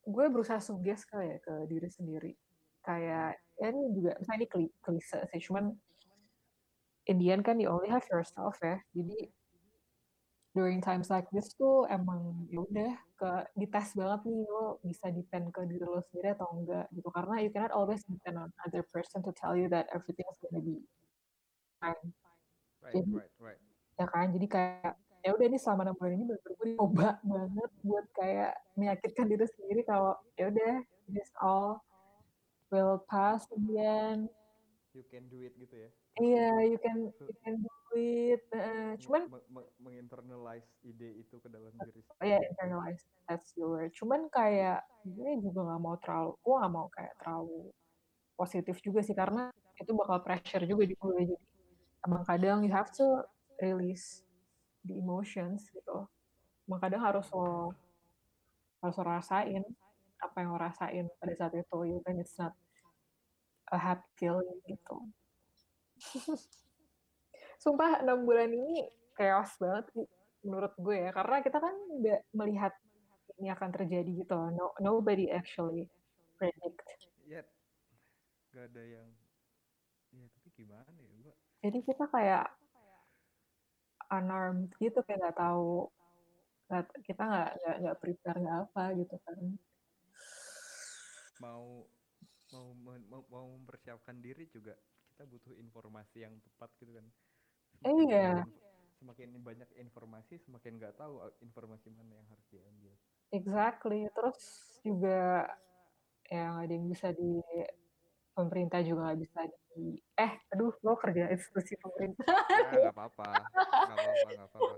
[0.10, 2.34] gue berusaha suges kali ya ke diri sendiri.
[2.82, 5.70] Kayak ya ini juga, misalnya ini kli- klise sih, cuman
[7.10, 8.78] Indian kan you only have yourself ya.
[8.94, 9.34] Jadi
[10.54, 15.50] during times like this tuh emang ya udah ke dites banget nih lo bisa depend
[15.50, 17.10] ke diri lo sendiri atau enggak gitu.
[17.10, 20.62] Karena you cannot always depend on other person to tell you that everything is gonna
[20.62, 20.78] be
[21.82, 22.14] fine.
[22.80, 23.62] Right Jadi- right right.
[24.00, 27.72] ya kan jadi kayak ya udah ini selama enam bulan ini bener-bener gue coba banget
[27.84, 30.76] buat kayak meyakinkan diri sendiri kalau ya udah
[31.12, 31.84] this all
[32.72, 34.32] will pass again
[34.96, 35.90] you can do it gitu ya
[36.20, 41.48] iya you can you can do it eh, cuman Me- me- menginternalize ide itu ke
[41.48, 43.94] dalam diri oh ya internalize that's the word.
[43.94, 47.62] Cuman kayak gue juga nggak mau terlalu gue nggak mau kayak terlalu
[48.40, 51.20] positif juga sih karena itu bakal pressure juga di gue.
[51.30, 51.36] Jadi
[52.08, 53.06] emang kadang you have to
[53.62, 54.26] release
[54.84, 56.10] the emotions gitu.
[56.68, 57.74] Emang kadang harus lo
[58.82, 59.64] harus lo rasain
[60.20, 62.52] apa yang lo rasain pada saat itu even it's not
[63.72, 64.98] a happy feeling gitu
[67.64, 68.88] sumpah enam bulan ini
[69.20, 70.08] chaos banget sih
[70.48, 71.12] menurut gue ya.
[71.12, 72.74] Karena kita kan nggak melihat
[73.40, 75.88] ini akan terjadi gitu no, nobody actually
[76.36, 76.84] predict.
[77.28, 77.44] Ya
[78.50, 79.10] gak ada yang
[80.10, 82.50] ya tapi gimana ya gua jadi kita kayak
[84.10, 85.86] unarmed gitu kayak nggak tahu
[87.06, 89.40] kita nggak nggak nggak prepare nggak apa gitu kan.
[91.42, 91.86] Mau
[92.84, 94.78] mau, mau mempersiapkan diri juga
[95.20, 97.04] kita butuh informasi yang tepat gitu kan.
[97.84, 98.32] Semakin Iya.
[99.04, 102.96] semakin banyak informasi semakin nggak tahu uh, informasi mana yang harus diambil.
[103.36, 104.08] Exactly.
[104.16, 104.40] Terus
[104.80, 105.44] juga
[106.32, 107.44] yang ada yang bisa di
[108.32, 109.44] pemerintah juga nggak bisa
[109.76, 112.24] di eh aduh lo kerja institusi pemerintah.
[112.48, 113.44] Ya nggak apa-apa.
[113.92, 114.72] Nggak apa-apa nggak apa-apa.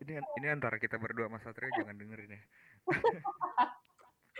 [0.00, 2.42] Ini ini antara kita berdua mas Satrio jangan dengerin ya.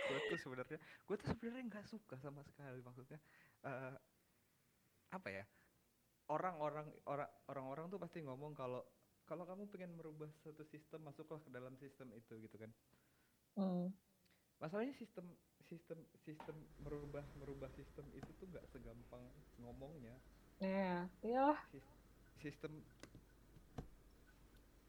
[0.05, 3.17] Gue tuh sebenarnya gue tuh sebenarnya nggak suka sama sekali maksudnya
[3.65, 3.97] eh,
[5.13, 5.45] apa ya
[6.29, 8.81] orang-orang orang orang-orang tuh pasti ngomong kalau
[9.25, 12.71] kalau kamu pengen merubah suatu sistem masuklah ke dalam sistem itu gitu kan.
[13.55, 13.87] Hmm.
[14.59, 15.23] masalahnya sistem
[15.67, 19.23] sistem sistem merubah merubah sistem itu tuh nggak segampang
[19.59, 20.15] ngomongnya.
[20.63, 21.59] Ya iyalah.
[21.73, 21.97] Sis-
[22.39, 22.71] sistem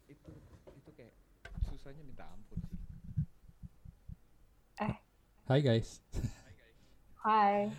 [0.07, 0.33] itu
[0.71, 1.15] itu kayak
[1.67, 2.77] susahnya minta ampun sih.
[5.47, 6.03] Hai guys.
[7.23, 7.71] hai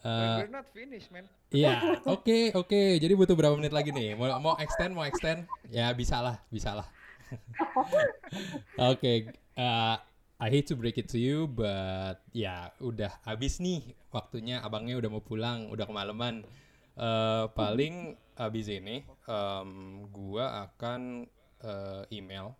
[0.00, 1.82] Eh, we're not finished man Iya,
[2.14, 2.80] oke oke.
[3.02, 4.14] Jadi butuh berapa menit lagi nih?
[4.14, 5.50] Mau mau extend mau extend?
[5.66, 6.86] Ya bisa lah, bisa lah.
[8.90, 9.96] Oke, eh,
[10.40, 14.62] I hate to break it to you, but ya udah habis nih waktunya.
[14.62, 16.46] Abangnya udah mau pulang, udah kemalaman.
[16.94, 19.70] Eh, paling habis ini, em,
[20.10, 21.26] gua akan
[21.60, 22.54] eh, email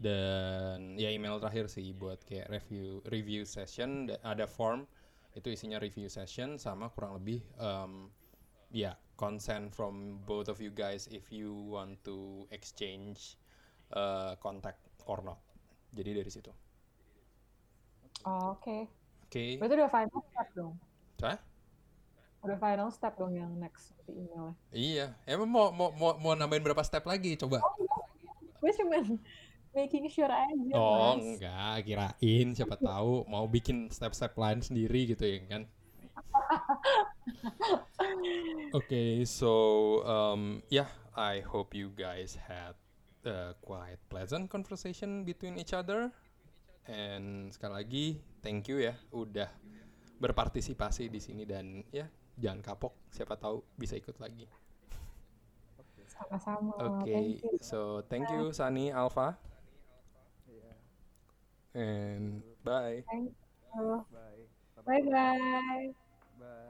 [0.00, 4.08] dan ya email terakhir sih buat kayak review review session.
[4.08, 4.88] Da- Ada form
[5.34, 8.10] itu isinya review session sama kurang lebih em,
[8.70, 13.36] ya consent from both of you guys if you want to exchange
[13.92, 15.38] uh, contact or not.
[15.90, 16.50] Jadi dari situ.
[18.22, 18.84] Oh, oke
[19.24, 19.56] Oke.
[19.56, 20.74] berarti udah final step dong
[21.22, 21.38] Hah?
[22.40, 25.06] udah final step dong yang next di emailnya Iya.
[25.24, 27.38] Emang mau mau mau, mau nambahin berapa step lagi?
[27.40, 27.62] Coba.
[28.60, 29.16] gue cuman
[29.70, 31.22] making sure aja Oh Mas.
[31.38, 35.62] enggak, kirain siapa tahu mau bikin step-step lain sendiri gitu ya kan.
[38.70, 39.50] Okay, so
[40.06, 42.74] um, yeah, I hope you guys had
[43.22, 46.10] a quite pleasant conversation between each other.
[46.86, 48.06] And sekali lagi,
[48.40, 49.50] thank you ya udah
[50.18, 52.06] berpartisipasi di sini dan ya
[52.36, 54.44] jangan kapok siapa tahu bisa ikut lagi
[56.04, 56.76] Sama-sama.
[56.76, 57.56] oke you.
[57.60, 59.36] so thank you Sani Alfa
[61.74, 63.34] and bye Thank
[63.74, 64.06] you.
[64.12, 64.48] Bye.
[64.76, 65.06] Bye-bye.
[66.38, 66.69] Bye.